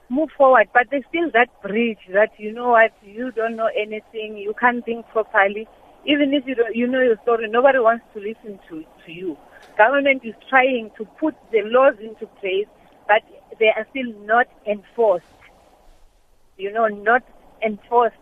move 0.08 0.28
forward. 0.36 0.68
But 0.72 0.84
there's 0.90 1.04
still 1.08 1.30
that 1.32 1.48
bridge 1.62 1.98
that 2.12 2.30
you 2.38 2.52
know 2.52 2.70
what, 2.70 2.92
you 3.02 3.32
don't 3.32 3.56
know 3.56 3.70
anything, 3.76 4.36
you 4.36 4.54
can't 4.60 4.84
think 4.84 5.08
properly. 5.08 5.66
Even 6.06 6.32
if 6.32 6.46
you 6.46 6.54
don't, 6.54 6.76
you 6.76 6.86
know 6.86 7.00
your 7.00 7.16
story, 7.22 7.48
nobody 7.48 7.78
wants 7.78 8.04
to 8.14 8.20
listen 8.20 8.60
to, 8.68 8.84
to 9.04 9.12
you 9.12 9.36
government 9.76 10.22
is 10.24 10.34
trying 10.48 10.90
to 10.96 11.04
put 11.20 11.34
the 11.50 11.62
laws 11.64 11.94
into 12.00 12.26
place, 12.40 12.66
but 13.06 13.22
they 13.58 13.68
are 13.76 13.86
still 13.90 14.12
not 14.24 14.46
enforced. 14.66 15.26
You 16.56 16.72
know, 16.72 16.86
not 16.86 17.22
enforced 17.64 18.16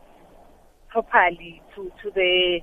properly 0.88 1.62
to, 1.74 1.92
to 2.02 2.10
the 2.14 2.60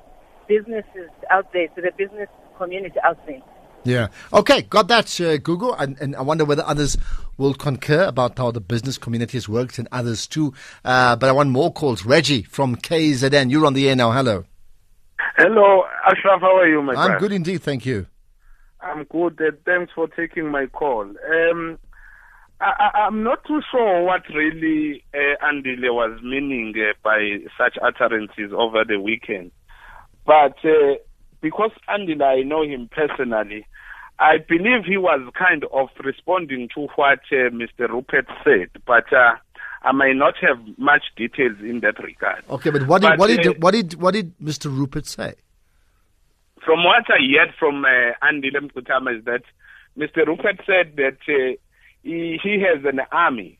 businesses 0.47 1.09
out 1.29 1.51
there, 1.53 1.67
to 1.69 1.81
the 1.81 1.91
business 1.97 2.29
community 2.57 2.95
out 3.03 3.23
there. 3.27 3.41
Yeah. 3.83 4.07
Okay, 4.33 4.63
got 4.63 4.87
that, 4.89 5.05
uh, 5.21 5.37
Gugu. 5.37 5.75
And, 5.79 5.97
and, 5.99 6.15
I 6.15 6.21
wonder 6.21 6.45
whether 6.45 6.63
others 6.65 6.97
will 7.37 7.53
concur 7.53 8.03
about 8.03 8.37
how 8.37 8.51
the 8.51 8.59
business 8.59 8.97
community 8.97 9.37
has 9.37 9.47
worked 9.47 9.79
and 9.79 9.87
others 9.91 10.27
too. 10.27 10.53
Uh, 10.83 11.15
but 11.15 11.29
I 11.29 11.31
want 11.31 11.49
more 11.49 11.71
calls. 11.71 12.05
Reggie 12.05 12.43
from 12.43 12.75
KZN, 12.75 13.49
you're 13.49 13.65
on 13.65 13.73
the 13.73 13.89
air 13.89 13.95
now. 13.95 14.11
Hello. 14.11 14.45
Hello, 15.37 15.83
Ashraf. 16.05 16.41
How 16.41 16.57
are 16.57 16.67
you, 16.67 16.81
my 16.81 16.93
friend? 16.93 17.13
I'm 17.13 17.19
good 17.19 17.31
indeed. 17.31 17.61
Thank 17.61 17.85
you. 17.85 18.07
I'm 18.81 19.03
good. 19.05 19.39
Uh, 19.41 19.51
thanks 19.65 19.91
for 19.93 20.07
taking 20.07 20.49
my 20.51 20.65
call. 20.67 21.03
Um, 21.03 21.79
I, 22.61 23.07
am 23.07 23.23
not 23.23 23.45
too 23.45 23.61
sure 23.71 24.03
what 24.03 24.23
really 24.33 25.03
uh, 25.13 25.45
Andile 25.45 25.93
was 25.93 26.19
meaning 26.21 26.73
uh, 26.77 26.93
by 27.03 27.37
such 27.57 27.77
utterances 27.81 28.51
over 28.53 28.83
the 28.83 28.99
weekend. 28.99 29.51
But 30.25 30.57
uh, 30.65 30.95
because 31.41 31.71
Andile, 31.87 32.39
I 32.39 32.41
know 32.43 32.63
him 32.63 32.89
personally, 32.91 33.65
I 34.19 34.37
believe 34.37 34.83
he 34.85 34.97
was 34.97 35.21
kind 35.33 35.63
of 35.71 35.89
responding 36.03 36.69
to 36.75 36.87
what 36.95 37.19
uh, 37.31 37.49
Mr. 37.51 37.87
Rupert 37.87 38.27
said. 38.43 38.69
But 38.85 39.11
uh, 39.13 39.35
I 39.81 39.93
may 39.93 40.13
not 40.13 40.35
have 40.41 40.59
much 40.77 41.03
details 41.15 41.57
in 41.61 41.79
that 41.81 41.99
regard. 42.03 42.43
Okay, 42.49 42.69
but 42.69 42.85
what 42.85 43.01
did, 43.01 43.11
but, 43.11 43.19
what, 43.19 43.27
did, 43.27 43.47
uh, 43.47 43.53
what, 43.59 43.71
did, 43.71 43.93
what 43.95 44.13
did 44.13 44.37
Mr. 44.39 44.65
Rupert 44.65 45.05
say? 45.05 45.35
From 46.65 46.83
what 46.83 47.05
I 47.09 47.19
heard 47.37 47.53
from 47.57 47.85
uh, 47.85 48.13
Andile 48.21 48.57
Mngxitama 48.57 49.19
is 49.19 49.25
that 49.25 49.43
Mr. 49.97 50.27
Rupert 50.27 50.59
said 50.65 50.97
that 50.97 51.17
uh, 51.29 51.55
he, 52.03 52.39
he 52.43 52.61
has 52.61 52.83
an 52.83 52.99
army. 53.11 53.57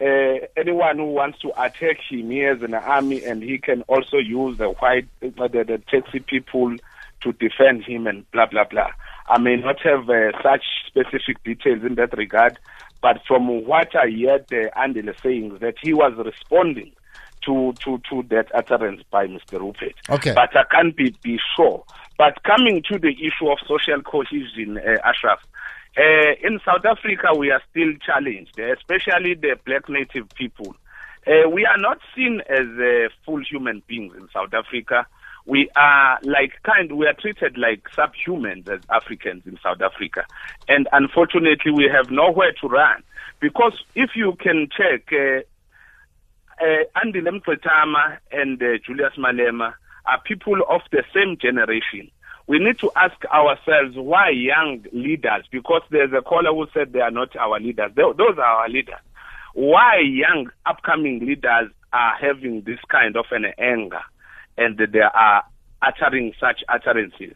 Uh, 0.00 0.46
anyone 0.56 0.98
who 0.98 1.12
wants 1.12 1.38
to 1.40 1.50
attack 1.50 1.98
him, 2.10 2.30
he 2.30 2.38
has 2.38 2.60
an 2.62 2.74
army, 2.74 3.24
and 3.24 3.42
he 3.42 3.56
can 3.56 3.82
also 3.82 4.18
use 4.18 4.58
the 4.58 4.68
white, 4.68 5.06
uh, 5.22 5.48
the, 5.48 5.64
the 5.64 5.80
taxi 5.88 6.18
people 6.18 6.76
to 7.22 7.32
defend 7.32 7.84
him, 7.84 8.06
and 8.06 8.30
blah 8.30 8.46
blah 8.46 8.64
blah. 8.64 8.90
I 9.28 9.38
may 9.38 9.56
not 9.56 9.80
have 9.82 10.08
uh, 10.08 10.30
such 10.42 10.64
specific 10.86 11.42
details 11.44 11.82
in 11.84 11.96
that 11.96 12.16
regard, 12.16 12.58
but 13.02 13.20
from 13.26 13.66
what 13.66 13.94
I 13.96 14.10
heard 14.10 14.46
uh, 14.52 14.80
Andy 14.80 15.02
saying 15.22 15.58
that 15.60 15.74
he 15.82 15.92
was 15.92 16.12
responding 16.24 16.92
to, 17.44 17.72
to, 17.84 18.00
to 18.10 18.22
that 18.28 18.50
utterance 18.54 19.02
by 19.10 19.26
Mr. 19.26 19.60
Rupert. 19.60 19.94
Okay. 20.10 20.32
But 20.34 20.56
I 20.56 20.64
can't 20.70 20.96
be, 20.96 21.14
be 21.22 21.38
sure. 21.56 21.84
But 22.18 22.42
coming 22.42 22.82
to 22.90 22.98
the 22.98 23.12
issue 23.12 23.48
of 23.48 23.58
social 23.66 24.02
cohesion, 24.02 24.78
uh, 24.78 24.98
Ashraf, 25.04 25.40
uh, 25.96 26.32
in 26.42 26.60
South 26.64 26.84
Africa 26.84 27.28
we 27.36 27.50
are 27.50 27.62
still 27.70 27.92
challenged, 28.04 28.58
especially 28.58 29.34
the 29.34 29.56
black 29.64 29.88
native 29.88 30.28
people. 30.34 30.76
Uh, 31.26 31.48
we 31.48 31.64
are 31.66 31.78
not 31.78 31.98
seen 32.14 32.42
as 32.48 32.66
uh, 32.78 33.08
full 33.24 33.42
human 33.42 33.82
beings 33.86 34.14
in 34.16 34.28
South 34.32 34.52
Africa. 34.52 35.06
We 35.46 35.70
are 35.76 36.18
like 36.22 36.60
kind, 36.64 36.92
we 36.92 37.06
are 37.06 37.14
treated 37.14 37.56
like 37.56 37.88
subhumans 37.90 38.68
as 38.68 38.80
Africans 38.90 39.46
in 39.46 39.58
South 39.62 39.80
Africa. 39.80 40.26
And 40.68 40.88
unfortunately, 40.92 41.72
we 41.72 41.88
have 41.92 42.10
nowhere 42.10 42.52
to 42.60 42.68
run. 42.68 43.02
Because 43.40 43.74
if 43.94 44.10
you 44.16 44.36
can 44.40 44.68
check, 44.76 45.12
uh, 45.12 45.42
uh, 46.60 46.84
and 47.02 47.16
uh, 47.16 48.78
Julius 48.84 49.12
Malema, 49.18 49.74
are 50.06 50.20
people 50.24 50.58
of 50.68 50.80
the 50.90 51.04
same 51.14 51.36
generation. 51.40 52.10
We 52.48 52.58
need 52.58 52.78
to 52.80 52.90
ask 52.96 53.24
ourselves 53.26 53.96
why 53.96 54.30
young 54.30 54.84
leaders, 54.92 55.44
because 55.50 55.82
there's 55.90 56.12
a 56.12 56.22
caller 56.22 56.52
who 56.52 56.66
said 56.72 56.92
they 56.92 57.00
are 57.00 57.10
not 57.10 57.34
our 57.36 57.58
leaders. 57.60 57.92
They, 57.94 58.02
those 58.02 58.38
are 58.38 58.62
our 58.62 58.68
leaders. 58.68 59.00
why 59.56 60.00
young 60.00 60.50
upcoming 60.66 61.18
leaders 61.20 61.70
are 61.90 62.14
having 62.20 62.60
this 62.66 62.78
kind 62.90 63.16
of 63.16 63.24
an 63.30 63.46
anger 63.56 64.02
and 64.56 64.78
they 64.78 65.00
are 65.00 65.44
uttering 65.82 66.32
such 66.40 66.62
utterances. 66.68 67.34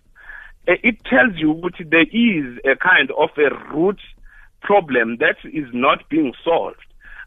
Uh, 0.69 0.75
It 0.83 1.05
tells 1.05 1.37
you 1.37 1.61
that 1.63 1.91
there 1.91 2.09
is 2.11 2.59
a 2.65 2.77
kind 2.77 3.11
of 3.13 3.31
a 3.37 3.55
root 3.75 4.01
problem 4.63 5.17
that 5.19 5.37
is 5.45 5.69
not 5.73 6.09
being 6.09 6.33
solved. 6.45 6.77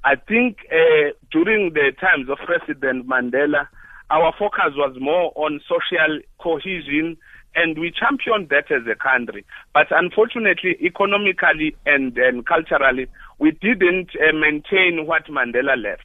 I 0.03 0.15
think 0.15 0.58
uh, 0.71 1.12
during 1.32 1.73
the 1.73 1.91
times 1.99 2.29
of 2.29 2.38
President 2.45 3.08
Mandela, 3.08 3.67
our 4.10 4.34
focus 4.38 4.73
was 4.75 4.95
more 4.99 5.32
on 5.36 5.62
social 5.67 6.19
cohesion 6.39 7.17
and 7.56 7.77
we 7.79 7.91
championed 7.91 8.49
that 8.49 8.71
as 8.71 8.82
a 8.91 8.95
country. 8.95 9.45
But 9.73 9.88
unfortunately, 9.91 10.75
economically 10.82 11.75
and, 11.86 12.17
and 12.17 12.45
culturally, 12.45 13.08
we 13.39 13.51
didn't 13.51 14.10
uh, 14.15 14.34
maintain 14.34 15.06
what 15.06 15.25
Mandela 15.27 15.77
left. 15.82 16.03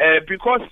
Uh, 0.00 0.20
because 0.28 0.62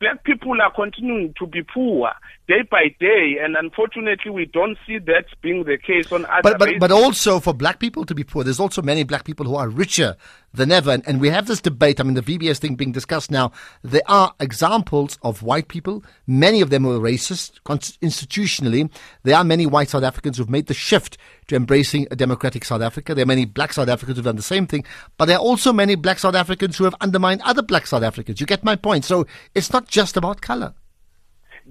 black 0.00 0.24
people 0.24 0.60
are 0.60 0.72
continuing 0.74 1.34
to 1.38 1.46
be 1.46 1.62
poor 1.62 2.10
day 2.48 2.62
by 2.68 2.94
day, 2.98 3.36
and 3.40 3.56
unfortunately, 3.56 4.30
we 4.30 4.44
don't 4.44 4.76
see 4.86 4.98
that 4.98 5.26
being 5.40 5.64
the 5.64 5.78
case 5.78 6.10
on 6.10 6.24
other 6.26 6.40
But, 6.42 6.58
but, 6.58 6.66
races. 6.66 6.80
but 6.80 6.90
also 6.90 7.38
for 7.38 7.54
black 7.54 7.78
people 7.78 8.04
to 8.04 8.14
be 8.14 8.24
poor, 8.24 8.42
there's 8.42 8.58
also 8.58 8.82
many 8.82 9.04
black 9.04 9.24
people 9.24 9.46
who 9.46 9.54
are 9.54 9.68
richer 9.68 10.16
than 10.52 10.72
ever. 10.72 10.90
And, 10.90 11.06
and 11.06 11.20
we 11.20 11.28
have 11.28 11.46
this 11.46 11.60
debate. 11.60 12.00
I 12.00 12.02
mean, 12.02 12.14
the 12.14 12.22
VBS 12.22 12.58
thing 12.58 12.74
being 12.74 12.90
discussed 12.90 13.30
now. 13.30 13.52
There 13.82 14.02
are 14.06 14.34
examples 14.40 15.16
of 15.22 15.42
white 15.42 15.68
people. 15.68 16.02
Many 16.26 16.60
of 16.60 16.70
them 16.70 16.82
were 16.82 16.98
racist 16.98 17.60
institutionally. 18.00 18.90
There 19.22 19.36
are 19.36 19.44
many 19.44 19.66
white 19.66 19.90
South 19.90 20.02
Africans 20.02 20.38
who've 20.38 20.50
made 20.50 20.66
the 20.66 20.74
shift 20.74 21.18
to 21.46 21.56
embracing 21.56 22.08
a 22.10 22.16
democratic 22.16 22.64
South 22.64 22.82
Africa. 22.82 23.14
There 23.14 23.22
are 23.22 23.26
many 23.26 23.44
black 23.44 23.72
South 23.72 23.88
Africans 23.88 24.16
who've 24.18 24.24
done 24.24 24.36
the 24.36 24.42
same 24.42 24.66
thing. 24.66 24.84
But 25.18 25.26
there 25.26 25.36
are 25.36 25.40
also 25.40 25.72
many 25.72 25.94
black 25.94 26.18
South 26.18 26.34
Africans 26.34 26.76
who 26.78 26.84
have 26.84 26.96
undermined 27.00 27.42
other 27.44 27.62
black 27.62 27.86
South 27.86 28.02
Africans. 28.02 28.40
You 28.40 28.46
get 28.46 28.64
my 28.64 28.74
point. 28.74 29.04
So 29.04 29.26
it's 29.54 29.72
not 29.72 29.86
just 29.86 30.16
about 30.16 30.40
color. 30.40 30.74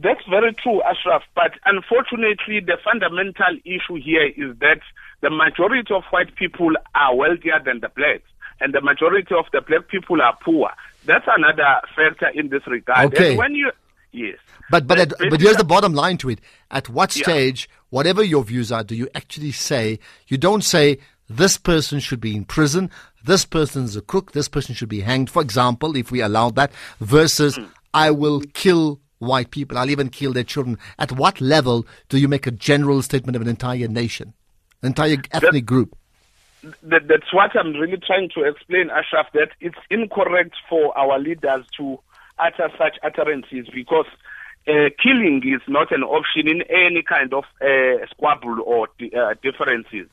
That's 0.02 0.24
very 0.30 0.54
true, 0.54 0.82
Ashraf. 0.84 1.24
But 1.36 1.52
unfortunately, 1.66 2.62
the 2.66 2.78
fundamental 2.84 3.58
issue 3.66 3.96
here 4.02 4.28
is 4.28 4.58
that 4.60 4.80
the 5.22 5.30
majority 5.30 5.94
of 5.94 6.04
white 6.12 6.36
people 6.36 6.72
are 6.96 7.16
wealthier 7.16 7.60
than 7.64 7.82
the 7.82 7.90
blacks, 7.90 8.24
and 8.62 8.74
the 8.74 8.82
majority 8.82 9.36
of 9.36 9.46
the 9.52 9.62
black 9.62 9.88
people 9.90 10.22
are 10.22 10.38
poor. 10.44 10.70
That's 11.06 11.26
another 11.28 11.82
factor 11.96 12.30
in 12.34 12.50
this 12.50 12.66
regard. 12.68 13.14
Okay. 13.14 13.30
And 13.32 13.38
when 13.38 13.56
you, 13.56 13.72
yes. 14.12 14.38
But 14.72 14.88
but 14.88 15.00
at, 15.00 15.14
but 15.30 15.42
here's 15.42 15.58
the 15.58 15.64
bottom 15.66 15.94
line 15.94 16.18
to 16.20 16.30
it. 16.30 16.40
At 16.72 16.88
what 16.90 17.16
Yeah. 17.16 17.24
stage, 17.24 17.70
whatever 17.90 18.24
your 18.24 18.44
views 18.44 18.72
are, 18.72 18.84
do 18.84 18.96
you 18.96 19.10
actually 19.16 19.52
say 19.52 20.00
you 20.28 20.38
don't 20.38 20.64
say 20.64 21.00
this 21.30 21.58
person 21.58 22.00
should 22.00 22.22
be 22.22 22.36
in 22.36 22.46
prison, 22.46 22.90
this 23.26 23.44
person's 23.46 23.96
a 23.96 24.02
crook, 24.02 24.32
this 24.32 24.48
person 24.48 24.76
should 24.76 24.90
be 24.90 25.02
hanged, 25.02 25.30
for 25.30 25.42
example, 25.42 25.96
if 25.98 26.12
we 26.12 26.22
allow 26.22 26.50
that, 26.52 26.72
versus 27.02 27.58
Hmm. 27.58 27.66
I 27.94 28.12
will 28.12 28.42
kill 28.54 29.00
white 29.20 29.52
people, 29.52 29.78
I'll 29.78 29.90
even 29.90 30.10
kill 30.10 30.34
their 30.34 30.44
children. 30.44 30.78
At 30.98 31.12
what 31.12 31.40
level 31.40 31.86
do 32.10 32.18
you 32.18 32.28
make 32.28 32.48
a 32.48 32.52
general 32.52 33.02
statement 33.02 33.36
of 33.36 33.42
an 33.42 33.48
entire 33.48 33.88
nation, 33.88 34.34
an 34.82 34.88
entire 34.88 35.18
ethnic 35.32 35.66
group? 35.66 35.96
that, 36.84 37.08
that's 37.08 37.34
what 37.34 37.52
I'm 37.58 37.74
really 37.74 37.98
trying 37.98 38.30
to 38.36 38.44
explain, 38.44 38.90
Ashraf, 38.90 39.28
that 39.34 39.50
it's 39.62 39.78
incorrect 39.90 40.56
for 40.70 40.98
our 40.98 41.20
leaders 41.20 41.66
to 41.78 42.00
utter 42.38 42.70
such 42.78 42.98
utterances 43.04 43.68
because 43.74 44.06
uh, 44.68 44.90
killing 45.02 45.42
is 45.46 45.62
not 45.68 45.92
an 45.92 46.04
option 46.04 46.48
in 46.48 46.62
any 46.70 47.02
kind 47.02 47.34
of 47.34 47.44
uh, 47.62 48.06
squabble 48.12 48.62
or 48.66 48.88
uh, 49.18 49.34
differences. 49.42 50.08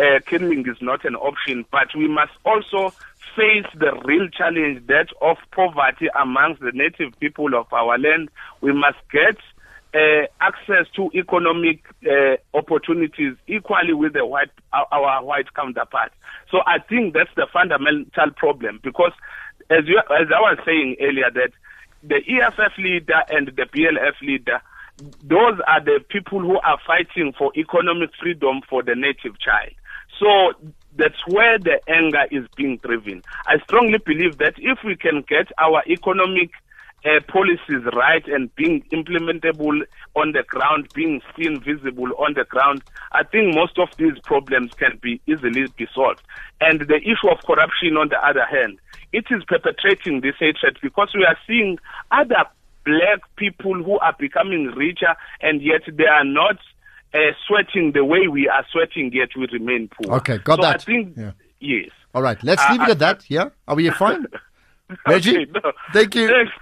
Uh, 0.00 0.18
killing 0.26 0.66
is 0.66 0.80
not 0.80 1.04
an 1.04 1.14
option, 1.14 1.66
but 1.70 1.88
we 1.94 2.08
must 2.08 2.32
also 2.46 2.88
face 3.36 3.66
the 3.74 3.92
real 4.04 4.28
challenge 4.28 4.86
that 4.86 5.08
of 5.20 5.36
poverty 5.52 6.08
amongst 6.18 6.62
the 6.62 6.72
native 6.72 7.12
people 7.20 7.54
of 7.54 7.70
our 7.70 7.98
land. 7.98 8.30
We 8.62 8.72
must 8.72 8.96
get 9.12 9.36
uh, 9.92 10.26
access 10.40 10.86
to 10.96 11.10
economic 11.14 11.80
uh, 12.06 12.36
opportunities 12.54 13.36
equally 13.46 13.92
with 13.92 14.14
the 14.14 14.24
white 14.24 14.50
our, 14.72 15.22
white 15.22 15.52
counterparts. 15.54 16.14
So 16.50 16.60
I 16.66 16.78
think 16.78 17.12
that's 17.12 17.34
the 17.36 17.46
fundamental 17.52 18.30
problem 18.36 18.80
because, 18.82 19.12
as 19.68 19.84
you, 19.86 19.98
as 19.98 20.28
I 20.34 20.40
was 20.40 20.58
saying 20.64 20.96
earlier, 21.00 21.30
that 21.30 21.50
the 22.02 22.16
EFF 22.16 22.78
leader 22.78 23.22
and 23.28 23.48
the 23.48 23.64
BLF 23.64 24.20
leader, 24.22 24.62
those 25.22 25.60
are 25.66 25.84
the 25.84 26.00
people 26.08 26.40
who 26.40 26.58
are 26.60 26.78
fighting 26.86 27.34
for 27.36 27.52
economic 27.56 28.10
freedom 28.18 28.60
for 28.68 28.82
the 28.82 28.94
native 28.94 29.38
child. 29.38 29.72
So 30.20 30.52
that's 30.96 31.26
where 31.26 31.58
the 31.58 31.80
anger 31.88 32.26
is 32.30 32.46
being 32.56 32.78
driven. 32.84 33.22
I 33.46 33.58
strongly 33.64 33.98
believe 34.04 34.38
that 34.38 34.54
if 34.58 34.78
we 34.84 34.94
can 34.94 35.24
get 35.26 35.48
our 35.58 35.82
economic 35.88 36.50
uh, 37.04 37.20
policies 37.28 37.82
right 37.94 38.26
and 38.26 38.54
being 38.56 38.84
implementable 38.92 39.80
on 40.14 40.32
the 40.32 40.44
ground, 40.46 40.88
being 40.92 41.22
seen 41.34 41.58
visible 41.60 42.12
on 42.18 42.34
the 42.34 42.44
ground, 42.44 42.82
I 43.12 43.24
think 43.24 43.54
most 43.54 43.78
of 43.78 43.88
these 43.96 44.18
problems 44.24 44.72
can 44.78 44.98
be 45.00 45.22
easily 45.26 45.66
be 45.78 45.88
solved. 45.94 46.20
And 46.60 46.80
the 46.80 46.96
issue 46.96 47.30
of 47.30 47.42
corruption, 47.46 47.96
on 47.96 48.10
the 48.10 48.22
other 48.22 48.44
hand, 48.44 48.78
it 49.12 49.24
is 49.30 49.42
perpetrating 49.48 50.20
this 50.20 50.34
hatred 50.38 50.78
because 50.82 51.08
we 51.14 51.24
are 51.24 51.38
seeing 51.46 51.78
other 52.10 52.44
black 52.84 53.20
people 53.36 53.82
who 53.82 53.98
are 54.00 54.14
becoming 54.18 54.66
richer 54.76 55.16
and 55.40 55.62
yet 55.62 55.82
they 55.86 56.06
are 56.06 56.24
not 56.24 56.56
uh, 57.14 57.18
sweating 57.46 57.92
the 57.92 58.04
way 58.04 58.28
we 58.28 58.48
are 58.48 58.64
sweating, 58.72 59.10
yet 59.12 59.28
we 59.36 59.46
remain 59.52 59.88
poor. 59.88 60.16
Okay, 60.16 60.38
got 60.38 60.56
so 60.56 60.62
that. 60.62 60.80
I 60.80 60.84
think, 60.84 61.16
Yeah. 61.16 61.32
yes. 61.60 61.88
All 62.14 62.22
right, 62.22 62.42
let's 62.42 62.62
Uh, 62.62 62.72
leave 62.72 62.82
it 62.82 62.88
at 62.90 62.98
that. 63.00 63.24
Yeah, 63.28 63.50
are 63.68 63.76
we 63.76 63.90
fine? 63.90 64.26
Reggie, 65.06 65.36
Okay, 65.36 65.50
no. 65.52 65.72
thank 65.92 66.14
you. 66.14 66.26
Thanks. 66.28 66.52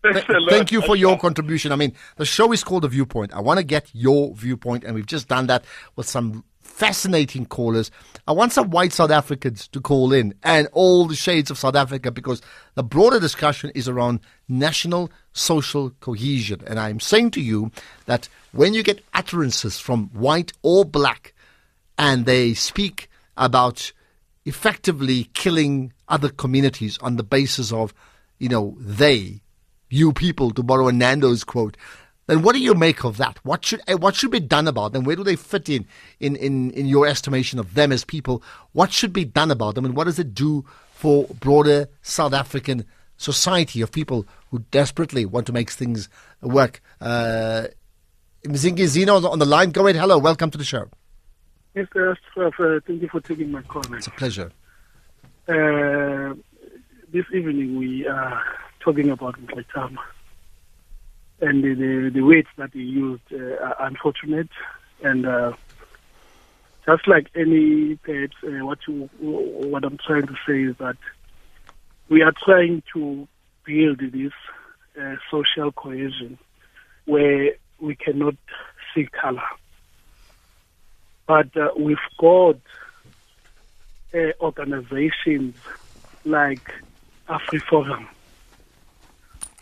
Thanks 0.00 0.24
Th- 0.26 0.38
Thank 0.48 0.70
you 0.70 0.80
for 0.82 0.94
your 0.94 1.18
contribution. 1.18 1.72
I 1.72 1.76
mean, 1.76 1.92
the 2.16 2.24
show 2.24 2.52
is 2.52 2.62
called 2.62 2.82
The 2.84 2.88
Viewpoint. 2.88 3.34
I 3.34 3.40
want 3.40 3.58
to 3.58 3.64
get 3.64 3.90
your 3.92 4.32
viewpoint, 4.34 4.84
and 4.84 4.94
we've 4.94 5.06
just 5.06 5.26
done 5.28 5.48
that 5.48 5.64
with 5.96 6.08
some 6.08 6.44
fascinating 6.78 7.44
callers. 7.44 7.90
I 8.28 8.32
want 8.32 8.52
some 8.52 8.70
white 8.70 8.92
South 8.92 9.10
Africans 9.10 9.66
to 9.68 9.80
call 9.80 10.12
in 10.12 10.32
and 10.44 10.68
all 10.70 11.06
the 11.06 11.16
shades 11.16 11.50
of 11.50 11.58
South 11.58 11.74
Africa 11.74 12.12
because 12.12 12.40
the 12.76 12.84
broader 12.84 13.18
discussion 13.18 13.72
is 13.74 13.88
around 13.88 14.20
national 14.48 15.10
social 15.32 15.90
cohesion. 15.98 16.62
And 16.68 16.78
I'm 16.78 17.00
saying 17.00 17.32
to 17.32 17.40
you 17.40 17.72
that 18.06 18.28
when 18.52 18.74
you 18.74 18.84
get 18.84 19.04
utterances 19.12 19.80
from 19.80 20.06
white 20.10 20.52
or 20.62 20.84
black 20.84 21.34
and 21.98 22.26
they 22.26 22.54
speak 22.54 23.10
about 23.36 23.92
effectively 24.44 25.24
killing 25.34 25.92
other 26.08 26.28
communities 26.28 26.96
on 26.98 27.16
the 27.16 27.24
basis 27.24 27.72
of, 27.72 27.92
you 28.38 28.48
know, 28.48 28.76
they, 28.78 29.40
you 29.90 30.12
people, 30.12 30.52
to 30.52 30.62
borrow 30.62 30.86
a 30.86 30.92
Nando's 30.92 31.42
quote, 31.42 31.76
then 32.28 32.42
what 32.42 32.52
do 32.54 32.60
you 32.60 32.74
make 32.74 33.04
of 33.04 33.16
that? 33.16 33.38
What 33.42 33.64
should 33.64 33.80
eh, 33.88 33.94
what 33.94 34.14
should 34.14 34.30
be 34.30 34.38
done 34.38 34.68
about 34.68 34.92
them? 34.92 35.02
Where 35.04 35.16
do 35.16 35.24
they 35.24 35.34
fit 35.34 35.68
in, 35.68 35.86
in, 36.20 36.36
in, 36.36 36.70
in 36.72 36.86
your 36.86 37.06
estimation 37.06 37.58
of 37.58 37.74
them 37.74 37.90
as 37.90 38.04
people? 38.04 38.42
What 38.72 38.92
should 38.92 39.12
be 39.12 39.24
done 39.24 39.50
about 39.50 39.74
them, 39.74 39.84
and 39.84 39.96
what 39.96 40.04
does 40.04 40.18
it 40.18 40.34
do 40.34 40.64
for 40.92 41.26
broader 41.40 41.88
South 42.02 42.32
African 42.34 42.84
society 43.16 43.80
of 43.80 43.90
people 43.90 44.26
who 44.50 44.60
desperately 44.70 45.24
want 45.24 45.46
to 45.46 45.52
make 45.52 45.70
things 45.70 46.08
work? 46.42 46.80
Uh, 47.00 47.66
Mzingi 48.44 48.86
Zino 48.86 49.24
on 49.28 49.38
the- 49.38 49.46
line. 49.46 49.70
Go 49.70 49.86
ahead. 49.86 49.96
Hello. 50.00 50.18
Welcome 50.18 50.50
to 50.52 50.58
the 50.58 50.64
show. 50.64 50.88
Yes, 51.74 51.86
Ashraf, 51.92 52.54
uh, 52.60 52.80
thank 52.86 53.02
you 53.02 53.08
for 53.08 53.20
taking 53.20 53.50
my 53.50 53.62
call. 53.62 53.82
man. 53.88 53.98
It's 53.98 54.06
a 54.06 54.10
pleasure. 54.10 54.50
Uh, 55.48 56.34
this 57.12 57.24
evening 57.32 57.78
we 57.78 58.06
are 58.06 58.42
talking 58.80 59.08
about 59.10 59.34
Mngxitama. 59.40 59.98
And 61.40 61.62
the, 61.62 61.74
the, 61.74 62.10
the 62.14 62.20
words 62.22 62.48
that 62.56 62.70
he 62.72 62.82
used 62.82 63.22
uh, 63.32 63.64
are 63.64 63.86
unfortunate. 63.86 64.48
And 65.02 65.26
uh, 65.26 65.52
just 66.84 67.06
like 67.06 67.30
any 67.34 67.96
pet, 67.96 68.30
uh, 68.42 68.64
what, 68.64 68.78
you, 68.88 69.08
what 69.20 69.84
I'm 69.84 69.98
trying 69.98 70.26
to 70.26 70.34
say 70.46 70.62
is 70.62 70.76
that 70.78 70.96
we 72.08 72.22
are 72.22 72.32
trying 72.44 72.82
to 72.94 73.28
build 73.64 74.00
this 74.00 74.32
uh, 75.00 75.16
social 75.30 75.70
cohesion 75.72 76.38
where 77.04 77.52
we 77.78 77.94
cannot 77.94 78.36
see 78.94 79.06
color. 79.06 79.42
But 81.26 81.56
uh, 81.56 81.70
we've 81.78 81.98
got 82.18 82.56
uh, 84.14 84.32
organizations 84.40 85.54
like 86.24 86.72
AfriForum 87.28 88.06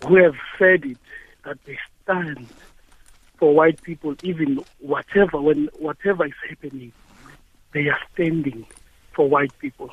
who 0.07 0.17
have 0.17 0.37
said 0.59 0.85
it 0.85 0.99
that 1.47 1.65
they 1.65 1.79
stand 2.03 2.47
for 3.39 3.55
white 3.55 3.81
people, 3.83 4.15
even 4.23 4.61
whatever 4.81 5.41
when 5.41 5.69
whatever 5.79 6.27
is 6.27 6.33
happening, 6.49 6.93
they 7.73 7.89
are 7.89 7.99
standing 8.13 8.67
for 9.15 9.29
white 9.29 9.57
people. 9.59 9.91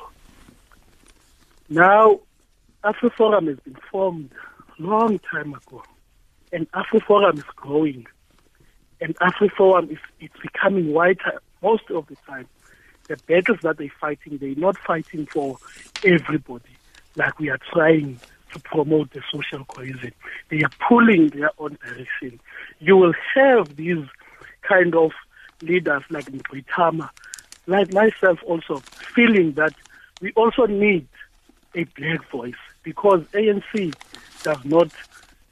Now, 1.68 2.20
AfriForum 2.82 3.48
has 3.48 3.58
been 3.60 3.76
formed 3.90 4.30
long 4.78 5.20
time 5.20 5.54
ago, 5.54 5.82
and 6.52 6.70
AfriForum 6.72 7.38
is 7.38 7.44
growing, 7.56 8.06
and 9.00 9.16
AfriForum 9.16 9.92
is 9.92 9.98
it's 10.20 10.38
becoming 10.42 10.92
whiter 10.92 11.40
most 11.62 11.90
of 11.90 12.06
the 12.08 12.16
time. 12.26 12.48
The 13.08 13.16
battles 13.28 13.58
that 13.62 13.76
they're 13.76 13.92
fighting, 14.00 14.38
they're 14.38 14.54
not 14.54 14.78
fighting 14.78 15.26
for 15.26 15.58
everybody. 16.04 16.74
like 17.16 17.38
we 17.38 17.50
are 17.50 17.58
trying 17.72 18.18
to 18.54 18.60
promote 18.60 19.10
the 19.12 19.22
social 19.30 19.64
cohesion. 19.66 20.12
They 20.48 20.62
are 20.62 20.70
pulling 20.88 21.28
their 21.28 21.50
own 21.58 21.76
direction. 21.84 22.40
You 22.80 22.96
will 22.96 23.14
have 23.34 23.76
these 23.76 24.04
kind 24.62 24.94
of 24.94 25.10
leaders 25.62 26.02
like 26.10 26.26
Mngxitama, 26.26 27.08
like 27.66 27.92
myself 27.92 28.38
also, 28.44 28.78
feeling 29.14 29.52
that 29.52 29.74
we 30.20 30.32
also 30.32 30.66
need 30.66 31.06
a 31.74 31.84
black 31.84 32.28
voice 32.30 32.54
because 32.82 33.22
ANC 33.32 33.94
does 34.42 34.64
not 34.64 34.90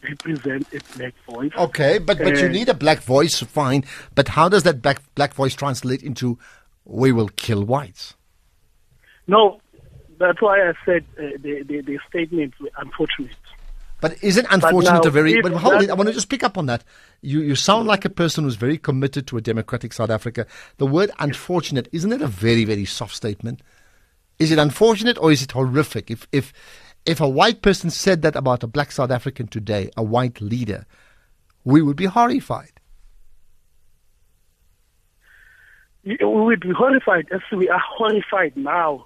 represent 0.03 0.67
a 0.75 0.81
black 0.97 1.15
voice. 1.29 1.53
Okay, 1.57 1.99
but 1.99 2.19
but 2.19 2.39
you 2.39 2.47
Uh, 2.47 2.51
need 2.51 2.69
a 2.69 2.75
black 2.75 3.01
voice, 3.01 3.41
fine. 3.41 3.85
But 4.15 4.29
how 4.29 4.49
does 4.49 4.63
that 4.65 4.83
black 4.83 5.01
black 5.15 5.35
voice 5.35 5.55
translate 5.55 6.03
into 6.03 6.39
"we 6.85 7.13
will 7.13 7.29
kill 7.29 7.65
whites"? 7.65 8.15
No, 9.27 9.61
that's 10.23 10.41
why 10.41 10.61
I 10.69 10.73
said 10.85 11.05
uh, 11.19 11.23
the, 11.41 11.63
the 11.69 11.81
the 11.83 11.99
statements 12.09 12.59
were 12.61 12.71
unfortunate. 12.79 13.37
But 14.01 14.23
isn't 14.23 14.47
unfortunate 14.51 15.05
now, 15.05 15.09
a 15.09 15.11
very? 15.11 15.41
But 15.41 15.53
hold 15.53 15.75
that- 15.75 15.85
it. 15.85 15.91
I 15.91 15.95
want 15.95 16.09
to 16.09 16.13
just 16.15 16.29
pick 16.29 16.43
up 16.43 16.59
on 16.59 16.67
that. 16.67 16.83
You 17.21 17.41
you 17.41 17.55
sound 17.55 17.87
like 17.87 18.05
a 18.05 18.11
person 18.11 18.45
who's 18.45 18.57
very 18.57 18.77
committed 18.77 19.27
to 19.29 19.37
a 19.37 19.41
democratic 19.41 19.93
South 19.93 20.11
Africa. 20.11 20.47
The 20.79 20.87
word 20.87 21.11
"unfortunate" 21.19 21.89
isn't 21.93 22.13
it 22.13 22.23
a 22.23 22.27
very 22.27 22.65
very 22.65 22.85
soft 22.85 23.15
statement? 23.15 23.63
Is 24.39 24.51
it 24.51 24.59
unfortunate 24.59 25.19
or 25.19 25.31
is 25.31 25.43
it 25.43 25.53
horrific? 25.53 26.11
If 26.11 26.27
if 26.33 26.53
if 27.07 27.21
a 27.21 27.29
white 27.29 27.63
person 27.63 27.91
said 27.91 28.23
that 28.23 28.35
about 28.35 28.63
a 28.65 28.67
black 28.67 28.91
South 28.93 29.11
African 29.11 29.47
today, 29.47 29.91
a 29.97 30.03
white 30.03 30.41
leader, 30.41 30.85
we 31.65 31.81
would 31.83 31.97
be 31.97 32.07
horrified. 32.07 32.73
We 36.05 36.17
would 36.21 36.61
be 36.61 36.73
horrified 36.73 37.29
as 37.33 37.41
we 37.57 37.69
are 37.69 37.81
horrified 37.97 38.57
now. 38.57 39.05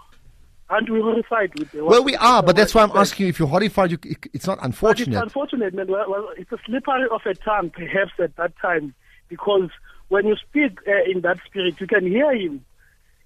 Aren't 0.68 0.90
we 0.90 1.00
horrified 1.00 1.56
with 1.58 1.70
the 1.70 1.84
Well, 1.84 2.02
we 2.02 2.16
are, 2.16 2.42
but 2.42 2.56
that's 2.56 2.74
why 2.74 2.82
I'm 2.82 2.90
asking 2.96 3.26
you 3.26 3.30
if 3.30 3.38
you're 3.38 3.46
horrified. 3.48 3.92
You, 3.92 3.98
it- 4.04 4.26
it's 4.32 4.46
not 4.46 4.58
But 4.58 4.66
it's 4.66 4.74
unfortunate. 4.76 5.22
unfortunate, 5.22 5.74
man. 5.74 5.86
Well, 5.86 6.10
well, 6.10 6.28
it's 6.36 6.50
a 6.50 6.58
slippery 6.66 7.06
of 7.10 7.20
a 7.24 7.34
tongue, 7.34 7.70
perhaps 7.70 8.12
at 8.18 8.34
that 8.36 8.56
time, 8.58 8.92
because 9.28 9.70
when 10.08 10.26
you 10.26 10.34
speak 10.36 10.78
uh, 10.88 11.08
in 11.10 11.20
that 11.20 11.38
spirit, 11.46 11.80
you 11.80 11.86
can 11.86 12.04
hear 12.06 12.32
him. 12.34 12.64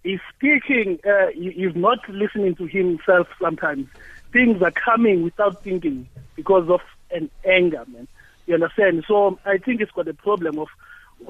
He's 0.03 0.21
speaking. 0.37 0.99
Uh, 1.07 1.29
you, 1.29 1.51
you're 1.53 1.73
not 1.73 2.07
listening 2.09 2.57
to 2.57 2.67
himself. 2.67 3.27
Sometimes 3.41 3.87
things 4.33 4.61
are 4.63 4.71
coming 4.71 5.23
without 5.23 5.63
thinking 5.63 6.09
because 6.37 6.69
of 6.69 6.81
an 7.11 7.31
anger, 7.45 7.85
man. 7.89 8.07
You 8.47 8.55
understand? 8.55 9.05
So 9.09 9.39
I 9.47 9.57
think 9.59 9.81
it's 9.81 9.93
got 9.93 10.09
a 10.09 10.15
problem 10.15 10.59
of, 10.59 10.69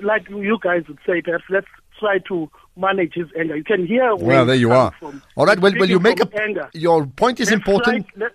like 0.03 0.29
you 0.29 0.59
guys 0.63 0.85
would 0.89 0.99
say, 1.07 1.21
perhaps 1.23 1.45
let's 1.51 1.67
try 1.99 2.19
to 2.29 2.51
manage 2.77 3.15
his 3.15 3.27
anger. 3.39 3.57
You 3.57 3.65
can 3.65 3.87
hear. 3.87 4.15
Well, 4.17 4.47
there 4.47 4.57
you 4.57 4.73
are. 4.73 4.93
From. 4.99 5.23
All 5.37 5.47
right. 5.47 5.59
Well, 5.59 5.73
well, 5.79 5.89
you 5.89 5.99
make 6.01 6.21
a. 6.21 6.29
anger. 6.43 6.71
Your 6.75 7.07
point 7.07 7.41
is 7.41 7.51
Let's 7.51 7.61
important. 7.61 8.07
try- 8.17 8.29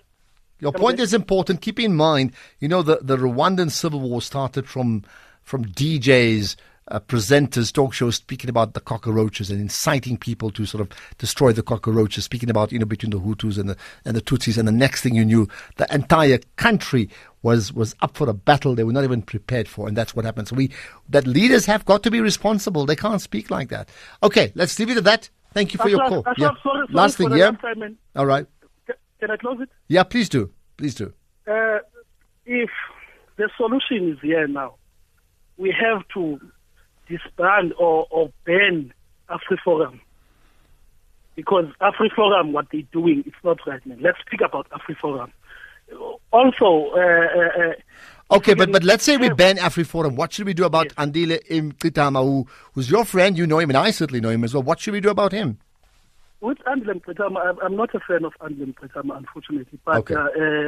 Your 0.60 0.72
point 0.72 1.00
is 1.00 1.14
important. 1.14 1.62
Keep 1.62 1.80
in 1.80 1.96
mind, 1.96 2.32
you 2.60 2.68
know, 2.68 2.82
the, 2.82 3.00
the 3.02 3.18
Rwandan 3.18 3.72
civil 3.72 4.00
war 4.02 4.22
started 4.22 4.68
from 4.68 5.04
from 5.42 5.66
DJs, 5.66 6.56
uh, 6.88 7.00
presenters, 7.02 7.72
talk 7.72 7.94
shows 7.94 8.16
speaking 8.16 8.50
about 8.50 8.74
the 8.74 8.80
cockroaches 8.80 9.52
and 9.52 9.60
inciting 9.62 10.18
people 10.18 10.50
to 10.52 10.66
sort 10.66 10.82
of 10.82 10.90
destroy 11.20 11.52
the 11.52 11.62
cockroaches, 11.62 12.24
speaking 12.26 12.50
about, 12.50 12.72
you 12.72 12.80
know, 12.80 12.86
between 12.86 13.12
the 13.12 13.20
Hutus 13.20 13.58
and 13.60 13.70
the 13.70 13.78
and 14.06 14.16
the 14.16 14.22
Tutsis. 14.22 14.58
And 14.58 14.68
the 14.68 14.72
next 14.72 15.02
thing 15.02 15.16
you 15.16 15.26
knew, 15.26 15.48
the 15.78 15.94
entire 15.94 16.40
country 16.56 17.10
was 17.46 17.72
was 17.72 17.96
up 18.02 18.18
for 18.18 18.28
a 18.28 18.34
battle 18.34 18.74
they 18.74 18.84
were 18.84 18.92
not 18.92 19.04
even 19.04 19.22
prepared 19.22 19.68
for, 19.68 19.88
and 19.88 19.96
that's 19.96 20.16
what 20.16 20.26
happens. 20.26 20.50
So 20.50 20.56
we 20.56 20.72
that 21.10 21.28
leaders 21.28 21.68
have 21.68 21.86
got 21.86 22.02
to 22.04 22.12
be 22.12 22.20
responsible. 22.20 22.86
They 22.88 22.96
can't 22.96 23.22
speak 23.22 23.52
like 23.52 23.70
that. 23.70 23.88
Okay, 24.24 24.52
let's 24.56 24.78
leave 24.80 24.90
it 24.90 24.98
at 24.98 25.04
that. 25.04 25.30
Thank 25.54 25.72
you 25.72 25.78
for 25.78 25.88
your 25.88 26.02
Ashraf, 26.04 26.24
call. 26.26 26.34
Yeah. 26.38 26.48
sorry, 26.48 26.60
sorry 26.64 26.88
Last 26.90 27.18
thing, 27.18 27.32
yeah. 27.38 27.52
time. 27.52 27.98
All 28.16 28.26
right. 28.26 28.46
Can 29.20 29.32
I 29.32 29.38
close 29.38 29.62
it? 29.62 29.70
Yeah, 29.88 30.04
please 30.04 30.28
do. 30.28 30.52
Please 30.76 30.96
do. 30.96 31.14
Uh, 31.48 31.78
if 32.46 32.70
the 33.38 33.50
solution 33.56 34.12
is 34.12 34.18
here 34.22 34.48
now, 34.48 34.76
we 35.58 35.74
have 35.86 36.02
to 36.16 36.40
disband 37.08 37.74
or, 37.80 38.08
or 38.10 38.32
ban 38.46 38.94
AfriForum. 39.30 40.00
Because 41.36 41.66
AfriForum, 41.80 42.52
what 42.52 42.68
they're 42.72 42.82
doing, 42.92 43.24
it's 43.26 43.36
not 43.44 43.60
right, 43.66 43.86
man. 43.86 44.00
Let's 44.02 44.18
speak 44.26 44.42
about 44.42 44.68
AfriForum. 44.72 45.32
Also, 46.32 46.92
uh, 46.94 47.00
uh, 47.00 47.70
uh, 47.70 47.74
Okay, 48.32 48.56
but 48.56 48.72
but 48.72 48.84
let's 48.84 49.04
say 49.04 49.18
we 49.18 49.30
ban 49.30 49.58
AfriForum. 49.58 50.16
What 50.16 50.34
should 50.34 50.48
we 50.48 50.56
do 50.56 50.66
about 50.66 50.88
Andile 50.98 51.40
Mngxitama, 51.48 52.24
who, 52.24 52.48
who's 52.74 52.90
your 52.90 53.06
friend? 53.06 53.38
You 53.38 53.46
know 53.46 53.60
him, 53.60 53.70
and 53.70 53.78
I 53.78 53.92
certainly 53.92 54.20
know 54.20 54.30
him 54.30 54.44
as 54.44 54.54
well. 54.54 54.64
What 54.64 54.80
should 54.80 54.94
we 54.94 55.00
do 55.00 55.10
about 55.10 55.32
him? 55.32 55.60
With 56.42 56.58
Andile 56.66 57.00
Mngxitama, 57.02 57.62
I'm- 57.62 57.76
not 57.76 57.94
a 57.94 58.00
fan 58.00 58.26
of 58.26 58.34
Andile 58.42 58.74
Pritama, 58.74 59.16
unfortunately. 59.18 59.78
But 59.86 59.98
Okay. 59.98 60.16
uh, 60.16 60.24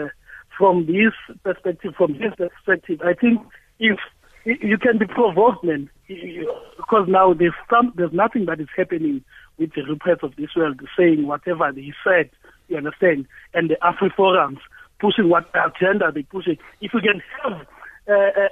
uh, 0.06 0.10
from 0.56 0.86
this 0.86 1.14
perspective, 1.44 1.96
from 1.98 2.14
his 2.14 2.32
perspective, 2.36 3.02
I 3.04 3.14
think 3.14 3.42
if 3.80 4.00
you 4.46 4.78
can 4.78 5.00
be 5.00 5.08
provoked, 5.08 5.64
man, 5.64 5.90
because 6.08 7.08
now 7.08 7.34
there's 7.34 7.54
some, 7.70 7.92
there's 7.96 8.14
nothing 8.14 8.46
that 8.46 8.60
is 8.60 8.70
happening 8.78 9.24
with 9.58 9.74
the 9.74 9.82
reports 9.82 10.22
of 10.24 10.36
this 10.36 10.56
world 10.56 10.80
saying 10.96 11.26
whatever 11.28 11.72
they 11.72 11.92
said. 12.04 12.30
You 12.70 12.78
understand? 12.78 13.28
And 13.54 13.70
the 13.72 13.78
AfriForum's 13.82 14.62
pushing 15.00 15.30
what 15.30 15.50
agenda 15.54 16.12
they 16.14 16.24
pushing. 16.24 16.58
If 16.82 16.92
we 16.94 17.02
can 17.02 17.22
have 17.44 17.68
uh, 18.08 18.14
uh, 18.14 18.50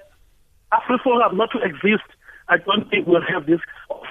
AfriForum 0.74 1.36
not 1.36 1.50
to 1.52 1.60
exist, 1.62 2.08
I 2.48 2.58
don't 2.58 2.90
think 2.90 3.08
we'll 3.08 3.22
have 3.28 3.46
this 3.46 3.60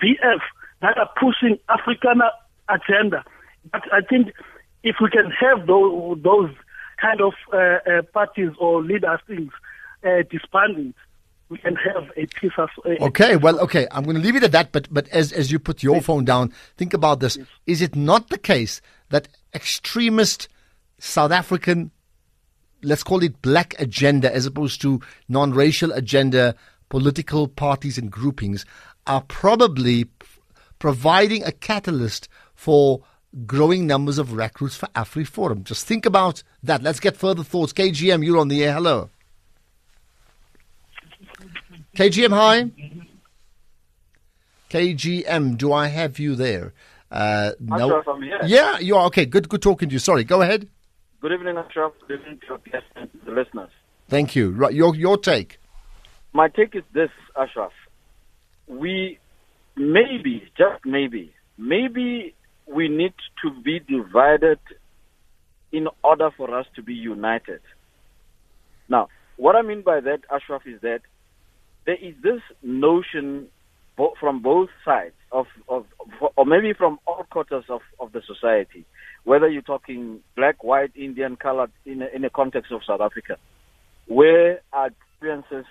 VF 0.03 0.41
that 0.83 0.99
are 0.99 1.11
pushing 1.19 1.59
African 1.69 2.21
agenda. 2.69 3.25
But 3.71 3.83
I 3.93 4.01
think 4.01 4.33
if 4.83 4.97
we 5.01 5.11
can 5.11 5.31
have 5.31 5.67
those, 5.67 6.19
those 6.23 6.51
kind 7.01 7.21
of 7.21 7.33
uh, 7.53 7.57
uh, 7.57 8.03
parties 8.13 8.51
or 8.59 8.83
leaders 8.83 9.21
things 9.27 9.53
uh, 10.05 10.23
disbanding, 10.31 10.95
we 11.49 11.59
can 11.59 11.77
have 11.77 12.11
a 12.17 12.27
peace. 12.27 12.53
Of, 12.59 12.71
a, 12.85 13.03
Okay, 13.05 13.37
well, 13.37 13.59
okay, 13.61 13.87
I'm 13.91 14.05
going 14.05 14.17
to 14.17 14.23
leave 14.23 14.37
it 14.37 14.43
at 14.43 14.53
that. 14.53 14.73
But 14.73 14.93
but 14.93 15.09
as 15.09 15.33
as 15.33 15.53
you 15.53 15.59
put 15.59 15.83
your 15.83 16.01
phone 16.01 16.25
down, 16.25 16.53
think 16.77 16.95
about 16.95 17.21
this: 17.21 17.39
Is 17.67 17.83
it 17.83 17.95
not 17.95 18.31
the 18.31 18.39
case 18.39 18.81
that 19.11 19.29
extremist 19.55 20.49
South 20.99 21.31
African, 21.31 21.91
let's 22.85 23.03
call 23.03 23.23
it 23.23 23.43
black 23.43 23.75
agenda, 23.79 24.33
as 24.35 24.47
opposed 24.47 24.81
to 24.83 25.01
non-racial 25.29 25.93
agenda, 25.93 26.55
political 26.89 27.49
parties 27.49 27.99
and 27.99 28.11
groupings, 28.11 28.65
are 29.07 29.23
probably 29.23 30.05
p- 30.05 30.27
providing 30.79 31.43
a 31.45 31.53
catalyst 31.53 32.29
for 32.55 33.03
growing 33.47 33.87
numbers 33.87 34.19
of 34.19 34.33
recruits 34.33 34.77
for 34.77 34.87
AfriForum. 34.95 35.65
Just 35.65 35.87
think 35.87 36.07
about 36.07 36.43
that. 36.63 36.83
Let's 36.83 37.01
get 37.01 37.17
further 37.17 37.43
thoughts. 37.43 37.73
KGM, 37.73 38.25
you're 38.25 38.39
on 38.39 38.49
the 38.49 38.63
air. 38.65 38.75
Hello. 38.75 39.11
KGM, 41.97 42.31
hi. 42.31 42.71
KGM, 44.71 45.57
do 45.57 45.73
I 45.73 45.87
have 45.89 46.19
you 46.19 46.35
there? 46.35 46.73
Uh, 47.11 47.53
no. 47.61 47.87
Ashraf, 47.87 48.09
I'm 48.09 48.23
here. 48.23 48.41
Yeah, 48.45 48.79
you 48.81 48.97
are. 48.97 49.07
Okay, 49.07 49.25
good, 49.25 49.49
good 49.49 49.63
talking 49.63 49.89
to 49.89 49.93
you. 49.93 49.99
Sorry, 50.01 50.25
go 50.25 50.43
ahead. 50.43 50.69
Good 51.25 51.33
evening, 51.33 51.57
Ashraf. 51.57 51.93
Good 52.07 52.21
evening 52.21 52.41
to 52.41 52.47
your 52.49 52.59
guests 52.59 52.91
and 52.97 53.09
the 53.25 53.31
listeners. 53.31 53.71
Thank 54.11 54.37
you. 54.37 54.51
Right, 54.51 54.75
your 54.75 54.95
your 54.95 55.17
take. 55.17 55.59
My 56.35 56.49
take 56.49 56.77
is 56.77 56.83
this, 56.93 57.09
Ashraf. 57.35 57.73
We 58.67 59.19
maybe, 59.75 60.43
just 60.59 60.85
maybe, 60.85 61.33
maybe 61.57 62.35
we 62.67 62.89
need 62.89 63.15
to 63.43 63.51
be 63.63 63.79
divided 63.81 64.59
in 65.73 65.89
order 66.03 66.31
for 66.37 66.55
us 66.55 66.67
to 66.77 66.83
be 66.83 66.93
united. 66.93 67.63
Now, 68.91 69.09
what 69.39 69.57
I 69.57 69.63
mean 69.63 69.81
by 69.81 70.01
that, 70.01 70.25
Ashraf, 70.31 70.67
is 70.67 70.83
that 70.83 71.01
there 71.87 71.97
is 71.97 72.15
this 72.23 72.43
notion 72.63 73.49
from 74.21 74.43
both 74.43 74.69
sides 74.85 75.15
of, 75.33 75.47
of, 75.71 75.87
or 76.37 76.45
maybe 76.45 76.75
from 76.75 76.99
all 77.07 77.25
quarters 77.31 77.65
of, 77.71 77.81
of 77.99 78.13
the 78.13 78.21
society, 78.27 78.85
whether 79.25 79.49
you're 79.49 79.63
talking 79.63 80.21
black, 80.37 80.63
white, 80.63 80.93
Indian, 80.95 81.37
colored, 81.37 81.73
in 81.85 82.03
a, 82.03 82.07
in 82.07 82.25
a 82.25 82.31
context 82.31 82.71
of 82.73 82.83
South 82.87 83.01
Africa, 83.01 83.37
where 84.07 84.61
our 84.73 84.89
experiences 84.89 85.65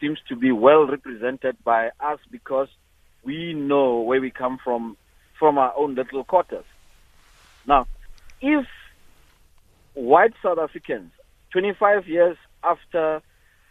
seems 0.00 0.18
to 0.28 0.36
be 0.36 0.52
well 0.52 0.86
represented 0.86 1.56
by 1.64 1.90
us 2.00 2.18
because 2.30 2.68
we 3.24 3.54
know 3.54 4.00
where 4.00 4.20
we 4.20 4.30
come 4.30 4.58
from 4.62 4.96
from 5.38 5.56
our 5.56 5.74
own 5.76 5.94
little 5.94 6.24
quarters. 6.24 6.64
Now, 7.66 7.86
if 8.42 8.66
white 9.94 10.34
South 10.42 10.58
Africans, 10.58 11.12
25 11.52 12.06
years 12.06 12.36
after 12.62 13.22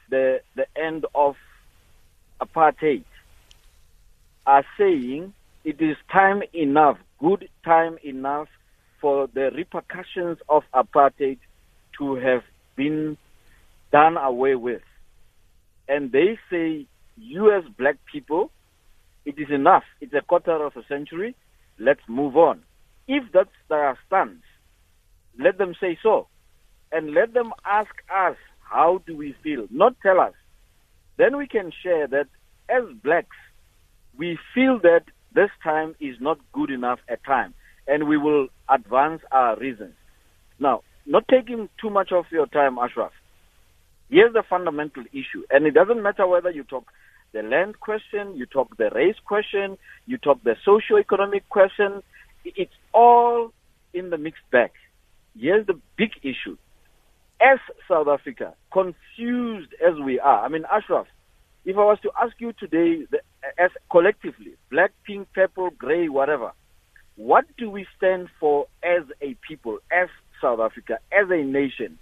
the 0.10 0.42
the 0.56 0.66
end 0.76 1.06
of 1.14 1.36
apartheid, 2.42 3.04
are 4.48 4.66
saying 4.78 5.34
it 5.64 5.80
is 5.80 5.98
time 6.12 6.42
enough, 6.54 6.98
good 7.20 7.48
time 7.64 8.00
enough 8.04 8.48
for 9.02 9.28
the 9.28 9.52
repercussions 9.56 10.38
of 10.48 10.64
apartheid 10.74 11.40
to 11.98 12.16
have 12.16 12.44
been 12.76 13.18
done 13.92 14.18
away 14.18 14.56
with. 14.56 14.82
And 15.88 16.12
they 16.12 16.38
say, 16.50 16.86
you 17.18 17.52
as 17.52 17.64
black 17.78 17.98
people, 18.12 18.52
it 19.26 19.38
is 19.38 19.50
enough. 19.50 19.84
It's 20.02 20.14
a 20.14 20.22
quarter 20.22 20.64
of 20.66 20.76
a 20.78 20.86
century. 20.88 21.36
Let's 21.78 22.02
move 22.08 22.38
on. 22.38 22.62
If 23.08 23.24
that's 23.34 23.50
their 23.70 23.98
stance, 24.08 24.44
let 25.38 25.58
them 25.58 25.76
say 25.80 25.98
so. 26.02 26.28
And 26.92 27.14
let 27.14 27.34
them 27.34 27.54
ask 27.66 27.92
us, 28.14 28.36
how 28.62 29.02
do 29.06 29.16
we 29.16 29.36
feel? 29.44 29.68
Not 29.72 29.96
tell 30.02 30.20
us. 30.20 30.34
Then 31.18 31.38
we 31.38 31.48
can 31.48 31.72
share 31.84 32.08
that 32.08 32.28
as 32.70 32.84
blacks, 33.04 33.36
we 34.18 34.38
feel 34.54 34.80
that 34.80 35.04
this 35.34 35.50
time 35.64 35.96
is 36.00 36.16
not 36.20 36.40
good 36.54 36.70
enough 36.70 37.00
at 37.08 37.24
time, 37.24 37.54
and 37.90 38.08
we 38.08 38.18
will 38.18 38.48
advance 38.70 39.22
our 39.32 39.58
reasons. 39.58 39.94
Now, 40.60 40.82
not 41.06 41.28
taking 41.28 41.70
too 41.82 41.90
much 41.90 42.12
of 42.12 42.26
your 42.32 42.46
time, 42.46 42.78
Ashraf, 42.78 43.12
here's 44.10 44.34
the 44.34 44.44
fundamental 44.48 45.04
issue, 45.12 45.44
and 45.50 45.66
it 45.66 45.74
doesn't 45.74 46.02
matter 46.02 46.28
whether 46.28 46.52
you 46.52 46.64
talk 46.64 46.86
the 47.34 47.42
land 47.42 47.80
question, 47.80 48.36
you 48.36 48.46
talk 48.46 48.78
the 48.78 48.90
race 48.94 49.16
question, 49.26 49.78
you 50.06 50.18
talk 50.18 50.44
the 50.44 50.56
socio-economic 50.64 51.48
question, 51.50 52.02
it's 52.46 52.74
all 52.94 53.52
in 53.94 54.10
the 54.10 54.18
mixed 54.18 54.50
bag. 54.52 54.72
Here's 55.38 55.66
the 55.68 55.80
big 55.98 56.12
issue. 56.22 56.58
As 57.42 57.60
South 57.88 58.08
Africa, 58.08 58.54
confused 58.74 59.74
as 59.86 59.98
we 60.04 60.20
are, 60.20 60.44
I 60.44 60.50
mean, 60.50 60.64
Ashraf, 60.72 61.08
if 61.66 61.78
I 61.78 61.82
was 61.82 62.00
to 62.04 62.12
ask 62.22 62.34
you 62.40 62.54
today, 62.54 63.06
as 63.58 63.72
collectively, 63.92 64.54
black, 64.70 64.92
pink, 65.06 65.28
purple, 65.34 65.70
gray, 65.72 66.10
whatever, 66.10 66.52
what 67.20 67.44
do 67.58 67.70
we 67.70 67.86
stand 67.98 68.30
for 68.40 68.68
as 68.82 69.04
a 69.22 69.36
people, 69.46 69.80
as 69.92 70.08
South 70.42 70.62
Africa, 70.62 71.00
as 71.12 71.30
a 71.30 71.44
nation? 71.44 72.00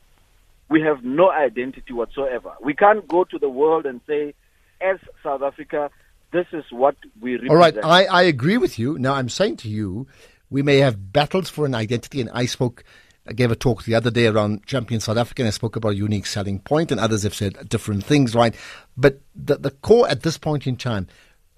We 0.70 0.82
have 0.82 1.04
no 1.04 1.32
identity 1.32 1.92
whatsoever. 1.92 2.54
We 2.62 2.76
can't 2.76 3.08
go 3.08 3.24
to 3.24 3.40
the 3.40 3.50
world 3.50 3.88
and 3.88 4.00
say, 4.06 4.36
as 4.80 5.00
South 5.24 5.42
Africa, 5.42 5.90
this 6.32 6.46
is 6.54 6.66
what 6.70 6.98
we 7.20 7.34
represent. 7.34 7.50
All 7.52 7.58
right, 7.58 7.78
I, 7.84 8.06
I 8.06 8.22
agree 8.24 8.58
with 8.58 8.78
you. 8.78 9.00
Now, 9.00 9.16
I'm 9.16 9.28
saying 9.28 9.58
to 9.58 9.70
you, 9.70 10.06
we 10.52 10.62
may 10.62 10.78
have 10.78 11.12
battles 11.12 11.50
for 11.50 11.66
an 11.66 11.74
identity, 11.74 12.22
and 12.22 12.30
I 12.32 12.46
spoke, 12.46 12.84
I 13.28 13.34
gave 13.34 13.50
a 13.50 13.56
talk 13.56 13.86
the 13.86 13.96
other 13.96 14.12
day 14.12 14.28
around 14.28 14.68
Champion 14.68 15.02
South 15.02 15.18
Africa, 15.18 15.42
and 15.42 15.48
I 15.48 15.52
spoke 15.52 15.76
about 15.76 15.94
a 15.94 15.96
unique 15.96 16.28
selling 16.28 16.60
point, 16.60 16.92
and 16.92 17.00
others 17.00 17.24
have 17.24 17.34
said 17.34 17.68
different 17.70 18.04
things, 18.04 18.36
right? 18.36 18.54
But 18.96 19.20
the, 19.36 19.56
the 19.56 19.72
core 19.72 20.08
at 20.08 20.22
this 20.22 20.38
point 20.38 20.68
in 20.68 20.76
time, 20.76 21.08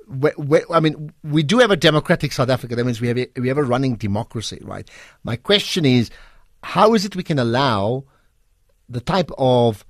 where, 0.09 0.33
where, 0.33 0.63
I 0.71 0.79
mean, 0.79 1.13
we 1.23 1.43
do 1.43 1.59
have 1.59 1.71
a 1.71 1.77
democratic 1.77 2.31
South 2.31 2.49
Africa. 2.49 2.75
That 2.75 2.85
means 2.85 2.99
we 2.99 3.07
have 3.07 3.17
a, 3.17 3.27
we 3.37 3.47
have 3.47 3.57
a 3.57 3.63
running 3.63 3.95
democracy, 3.95 4.59
right? 4.63 4.89
My 5.23 5.35
question 5.35 5.85
is, 5.85 6.09
how 6.63 6.93
is 6.93 7.05
it 7.05 7.15
we 7.15 7.23
can 7.23 7.39
allow 7.39 8.05
the 8.89 8.99
type 8.99 9.29
of 9.37 9.85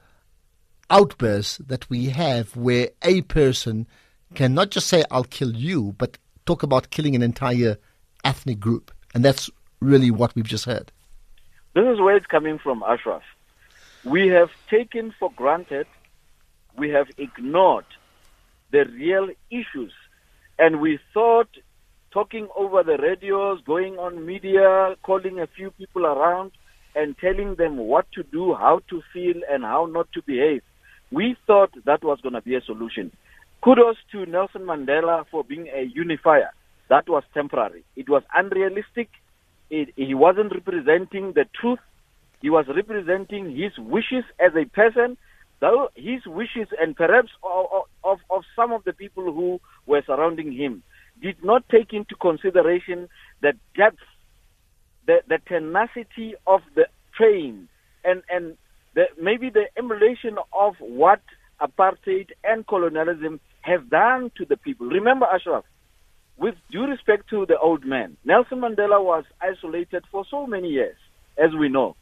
outbursts 0.90 1.58
that 1.58 1.90
we 1.90 2.08
have 2.08 2.56
where 2.56 2.90
a 3.04 3.22
person 3.22 3.88
can 4.36 4.54
not 4.54 4.72
just 4.72 4.88
say, 4.88 5.04
I'll 5.10 5.24
kill 5.24 5.56
you, 5.56 5.96
but 5.98 6.18
talk 6.46 6.64
about 6.64 6.90
killing 6.90 7.16
an 7.16 7.22
entire 7.22 7.78
ethnic 8.24 8.60
group. 8.60 8.92
And 9.14 9.24
that's 9.24 9.50
really 9.80 10.12
what 10.12 10.36
we've 10.36 10.46
just 10.46 10.66
heard. 10.66 10.92
This 11.74 11.86
is 11.86 12.00
where 12.00 12.16
it's 12.16 12.26
coming 12.26 12.60
from, 12.60 12.84
Ashraf. 12.84 13.24
We 14.04 14.28
have 14.30 14.50
taken 14.70 15.14
for 15.18 15.32
granted, 15.36 15.88
we 16.78 16.90
have 16.90 17.08
ignored 17.18 17.86
the 18.72 18.86
real 18.86 19.30
issues. 19.50 19.94
And 20.60 20.82
we 20.82 21.00
thought 21.14 21.48
talking 22.12 22.48
over 22.56 22.84
the 22.84 22.98
radios, 22.98 23.62
going 23.66 23.98
on 23.98 24.26
media, 24.26 24.96
calling 25.04 25.40
a 25.40 25.48
few 25.48 25.72
people 25.72 26.06
around, 26.06 26.52
and 26.96 27.18
telling 27.18 27.56
them 27.56 27.78
what 27.78 28.12
to 28.14 28.24
do, 28.24 28.56
how 28.56 28.82
to 28.90 29.02
feel, 29.14 29.36
and 29.50 29.64
how 29.64 29.86
not 29.86 30.12
to 30.14 30.22
behave. 30.22 30.62
We 31.12 31.38
thought 31.48 31.72
that 31.86 32.04
was 32.04 32.20
going 32.22 32.34
to 32.34 32.42
be 32.42 32.56
a 32.56 32.62
solution. 32.62 33.12
Kudos 33.64 33.98
to 34.12 34.26
Nelson 34.26 34.64
Mandela 34.64 35.26
for 35.32 35.44
being 35.44 35.68
a 35.68 35.84
unifier. 35.84 36.52
That 36.90 37.08
was 37.08 37.24
temporary. 37.34 37.84
It 37.96 38.10
was 38.10 38.24
unrealistic. 38.36 39.10
It, 39.70 39.90
he 39.96 40.14
wasn't 40.14 40.54
representing 40.54 41.34
the 41.34 41.46
truth. 41.60 41.80
He 42.42 42.50
was 42.50 42.66
representing 42.68 43.56
his 43.56 43.78
wishes 43.78 44.24
as 44.40 44.52
a 44.56 44.66
person, 44.66 45.18
though 45.60 45.90
his 45.96 46.26
wishes 46.26 46.68
and 46.82 46.96
perhaps 46.96 47.30
of, 47.44 47.84
of, 48.10 48.20
of 48.30 48.44
some 48.56 48.72
of 48.72 48.84
the 48.84 48.94
people 48.94 49.32
who 49.34 49.60
were 49.86 50.04
surrounding 50.06 50.52
him 50.52 50.84
did 51.22 51.44
not 51.44 51.68
take 51.70 51.94
into 51.94 52.16
consideration 52.16 53.10
the 53.42 53.54
depth, 53.76 54.00
the, 55.06 55.18
the 55.28 55.40
tenacity 55.48 56.36
of 56.48 56.62
the 56.76 56.86
pain, 57.18 57.68
and, 58.04 58.24
and 58.30 58.58
the, 58.96 59.06
maybe 59.22 59.50
the 59.50 59.66
emulation 59.78 60.38
of 60.54 60.76
what 60.80 61.22
apartheid 61.62 62.30
and 62.44 62.66
colonialism 62.68 63.40
have 63.62 63.90
done 63.90 64.32
to 64.38 64.46
the 64.46 64.58
people. 64.58 64.88
Remember, 64.88 65.26
Ashraf, 65.26 65.66
with 66.38 66.56
due 66.72 66.86
respect 66.86 67.30
to 67.30 67.46
the 67.46 67.60
old 67.60 67.86
man, 67.86 68.16
Nelson 68.24 68.60
Mandela 68.60 69.04
was 69.04 69.26
isolated 69.42 70.06
for 70.12 70.24
so 70.32 70.48
many 70.48 70.70
years, 70.70 70.96
as 71.38 71.54
we 71.54 71.68
know. 71.68 71.96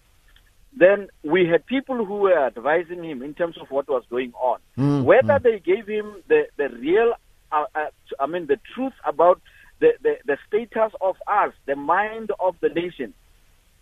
Then 0.78 1.08
we 1.24 1.48
had 1.48 1.66
people 1.66 2.06
who 2.06 2.18
were 2.18 2.46
advising 2.46 3.04
him 3.04 3.24
in 3.24 3.34
terms 3.34 3.58
of 3.58 3.72
what 3.72 3.88
was 3.88 4.04
going 4.10 4.34
on. 4.34 4.60
Mm, 4.78 5.04
Whether 5.04 5.40
they 5.40 5.60
gave 5.60 5.88
him 5.88 6.22
the, 6.28 6.48
the 6.58 6.70
real, 6.70 7.13
uh, 7.52 7.66
uh, 7.74 7.86
I 8.20 8.28
mean, 8.28 8.46
the 8.48 8.60
truth 8.76 8.94
about 9.06 9.42
the, 9.80 9.94
the, 10.04 10.18
the 10.26 10.38
status 10.48 10.94
of 11.02 11.16
us, 11.28 11.54
the 11.66 11.76
mind 11.76 12.32
of 12.40 12.56
the 12.62 12.70
nation, 12.70 13.13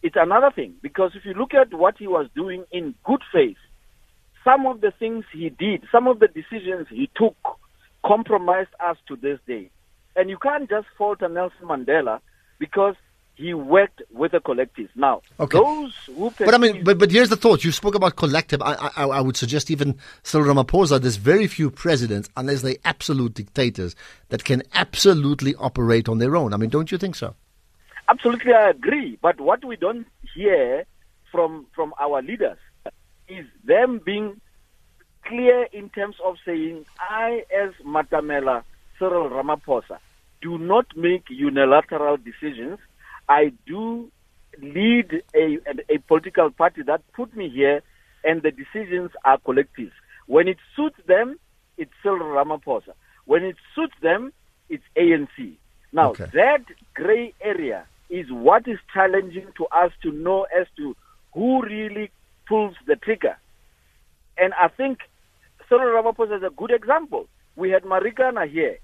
it's 0.03 0.15
another 0.17 0.51
thing. 0.51 0.75
Because 0.81 1.11
if 1.15 1.25
you 1.25 1.33
look 1.33 1.53
at 1.53 1.73
what 1.73 1.97
he 1.97 2.07
was 2.07 2.27
doing 2.33 2.63
in 2.71 2.95
good 3.03 3.21
faith, 3.33 3.57
some 4.43 4.65
of 4.65 4.79
the 4.81 4.91
things 4.91 5.25
he 5.33 5.49
did, 5.49 5.83
some 5.91 6.07
of 6.07 6.19
the 6.19 6.27
decisions 6.27 6.87
he 6.89 7.09
took, 7.15 7.35
compromised 8.05 8.69
us 8.79 8.97
to 9.07 9.15
this 9.15 9.39
day. 9.47 9.69
And 10.15 10.29
you 10.29 10.37
can't 10.37 10.69
just 10.69 10.87
fault 10.97 11.19
Nelson 11.21 11.63
Mandela 11.63 12.19
because 12.59 12.95
he 13.35 13.53
worked 13.53 14.01
with 14.11 14.31
the 14.31 14.39
collective. 14.39 14.89
Now, 14.95 15.21
Okay. 15.39 15.57
those 15.57 15.93
who 16.05 16.31
But 16.39 16.53
I 16.53 16.57
mean, 16.57 16.83
but, 16.83 16.97
but 16.97 17.11
here's 17.11 17.29
the 17.29 17.35
thought. 17.35 17.63
You 17.63 17.71
spoke 17.71 17.95
about 17.95 18.15
collective. 18.15 18.61
I, 18.61 18.73
I, 18.95 19.05
I 19.05 19.21
would 19.21 19.35
suggest 19.37 19.69
even 19.69 19.97
Cyril 20.23 20.53
Ramaphosa, 20.53 21.01
there's 21.01 21.17
very 21.17 21.47
few 21.47 21.69
presidents, 21.69 22.29
unless 22.37 22.61
they're 22.61 22.77
absolute 22.85 23.33
dictators, 23.33 23.95
that 24.29 24.43
can 24.45 24.63
absolutely 24.73 25.53
operate 25.55 26.07
on 26.07 26.17
their 26.19 26.35
own. 26.35 26.53
I 26.53 26.57
mean, 26.57 26.69
don't 26.69 26.91
you 26.91 26.97
think 26.97 27.15
so? 27.15 27.35
Absolutely, 28.07 28.53
I 28.53 28.69
agree. 28.69 29.17
But 29.21 29.41
what 29.41 29.65
we 29.65 29.75
don't 29.75 30.07
hear 30.33 30.85
from 31.31 31.65
from 31.75 31.93
our 31.99 32.21
leaders 32.21 32.57
is 33.27 33.45
them 33.65 33.99
being 34.05 34.39
clear 35.25 35.63
in 35.73 35.89
terms 35.89 36.15
of 36.23 36.35
saying, 36.45 36.85
I, 36.99 37.43
as 37.63 37.71
Matamela 37.83 38.63
Cyril 38.99 39.29
Ramaphosa, 39.29 39.97
do 40.41 40.57
not 40.59 40.85
make 40.95 41.23
unilateral 41.29 42.17
decisions. 42.17 42.77
I 43.27 43.51
do 43.65 44.11
lead 44.61 45.23
a, 45.35 45.57
a, 45.67 45.95
a 45.95 45.97
political 45.99 46.49
party 46.51 46.81
that 46.83 47.01
put 47.13 47.35
me 47.35 47.49
here, 47.49 47.81
and 48.23 48.41
the 48.41 48.51
decisions 48.51 49.11
are 49.23 49.37
collective. 49.37 49.91
When 50.27 50.47
it 50.47 50.57
suits 50.75 50.99
them, 51.07 51.39
it's 51.77 51.91
Cyril 52.01 52.27
Ramaphosa. 52.35 52.93
When 53.25 53.43
it 53.43 53.57
suits 53.75 53.95
them, 54.01 54.31
it's 54.69 54.83
ANC. 54.95 55.57
Now, 55.91 56.11
Okay. 56.11 56.25
that 56.33 56.63
gray 56.93 57.33
area 57.41 57.85
is 58.09 58.31
what 58.31 58.67
is 58.67 58.79
challenging 58.93 59.47
to 59.57 59.65
us 59.67 59.91
to 60.03 60.11
know 60.11 60.45
as 60.57 60.67
to 60.77 60.95
who 61.33 61.61
really 61.63 62.11
pulls 62.47 62.75
the 62.87 62.95
trigger. 62.95 63.37
And 64.37 64.53
I 64.53 64.67
think 64.69 64.99
Cyril 65.69 66.01
Ramaphosa 66.01 66.37
is 66.37 66.43
a 66.43 66.49
good 66.49 66.71
example. 66.71 67.27
We 67.55 67.71
had 67.71 67.83
Marikana 67.83 68.49
here. 68.49 68.77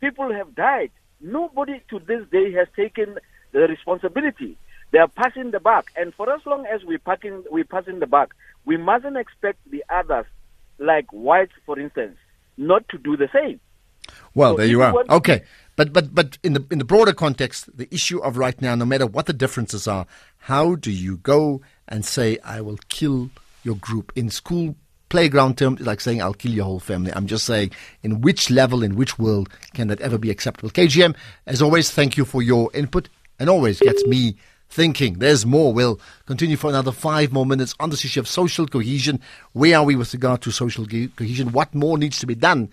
People 0.00 0.32
have 0.32 0.54
died. 0.54 0.90
Nobody 1.20 1.80
to 1.90 1.98
this 2.00 2.26
day 2.30 2.52
has 2.52 2.66
taken 2.74 3.18
the 3.52 3.60
responsibility. 3.60 4.56
They 4.90 4.98
are 4.98 5.08
passing 5.08 5.50
the 5.50 5.60
buck. 5.60 5.90
And 5.96 6.14
for 6.14 6.32
as 6.32 6.44
long 6.44 6.66
as 6.66 6.84
we 6.84 6.98
packing, 6.98 7.44
we 7.50 7.64
passing 7.64 7.98
the 7.98 8.06
buck, 8.06 8.34
we 8.64 8.76
mustn't 8.76 9.16
expect 9.16 9.58
the 9.70 9.84
others, 9.88 10.26
like 10.78 11.06
whites, 11.12 11.52
for 11.64 11.78
instance, 11.78 12.16
not 12.56 12.88
to 12.90 12.98
do 12.98 13.16
the 13.16 13.28
same. 13.32 13.60
Well, 14.34 14.52
So 14.52 14.56
there 14.58 14.66
you 14.66 14.78
you 14.78 14.82
are. 14.82 15.04
Okay, 15.10 15.42
but 15.76 15.92
but 15.92 16.14
but 16.14 16.38
in 16.42 16.52
the 16.54 16.64
in 16.70 16.78
the 16.78 16.84
broader 16.84 17.12
context, 17.12 17.76
the 17.76 17.88
issue 17.90 18.18
of 18.20 18.36
right 18.36 18.60
now, 18.60 18.74
no 18.74 18.84
matter 18.84 19.06
what 19.06 19.26
the 19.26 19.32
differences 19.32 19.86
are, 19.86 20.06
how 20.38 20.74
do 20.74 20.90
you 20.90 21.18
go 21.18 21.62
and 21.88 22.04
say 22.04 22.38
I 22.44 22.60
will 22.60 22.78
kill 22.88 23.30
your 23.62 23.76
group 23.76 24.12
in 24.14 24.30
school 24.30 24.76
playground 25.08 25.58
terms? 25.58 25.80
Like 25.80 26.00
saying 26.00 26.22
I'll 26.22 26.34
kill 26.34 26.52
your 26.52 26.64
whole 26.64 26.80
family. 26.80 27.12
I'm 27.14 27.26
just 27.26 27.44
saying, 27.46 27.72
in 28.02 28.20
which 28.20 28.50
level, 28.50 28.82
in 28.82 28.96
which 28.96 29.18
world 29.18 29.48
can 29.74 29.88
that 29.88 30.00
ever 30.00 30.18
be 30.18 30.30
acceptable? 30.30 30.70
KGM, 30.70 31.14
as 31.46 31.62
always, 31.62 31.90
thank 31.90 32.16
you 32.16 32.24
for 32.24 32.42
your 32.42 32.70
input, 32.74 33.08
and 33.38 33.48
always 33.48 33.80
gets 33.80 34.04
me 34.06 34.36
thinking. 34.68 35.18
There's 35.18 35.44
more. 35.44 35.72
We'll 35.72 36.00
continue 36.26 36.56
for 36.56 36.70
another 36.70 36.92
five 36.92 37.32
more 37.32 37.46
minutes 37.46 37.74
on 37.80 37.90
this 37.90 38.04
issue 38.04 38.20
of 38.20 38.28
social 38.28 38.66
cohesion. 38.66 39.20
Where 39.52 39.78
are 39.78 39.84
we 39.84 39.96
with 39.96 40.12
regard 40.12 40.42
to 40.42 40.50
social 40.50 40.86
cohesion? 40.86 41.52
What 41.52 41.74
more 41.74 41.98
needs 41.98 42.18
to 42.20 42.26
be 42.26 42.34
done? 42.34 42.70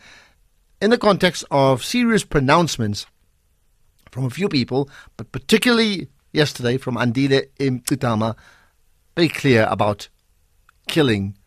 in 0.81 0.89
the 0.89 0.97
context 0.97 1.43
of 1.51 1.83
serious 1.83 2.23
pronouncements 2.23 3.05
from 4.11 4.25
a 4.25 4.29
few 4.29 4.49
people, 4.49 4.89
but 5.17 5.31
particularly 5.31 6.07
yesterday 6.31 6.77
from 6.77 6.95
Andile 6.95 7.47
Mngxitama, 7.59 8.35
very 9.15 9.29
clear 9.29 9.67
about 9.69 10.09
killing 10.87 11.37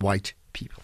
white 0.00 0.34
people. 0.52 0.81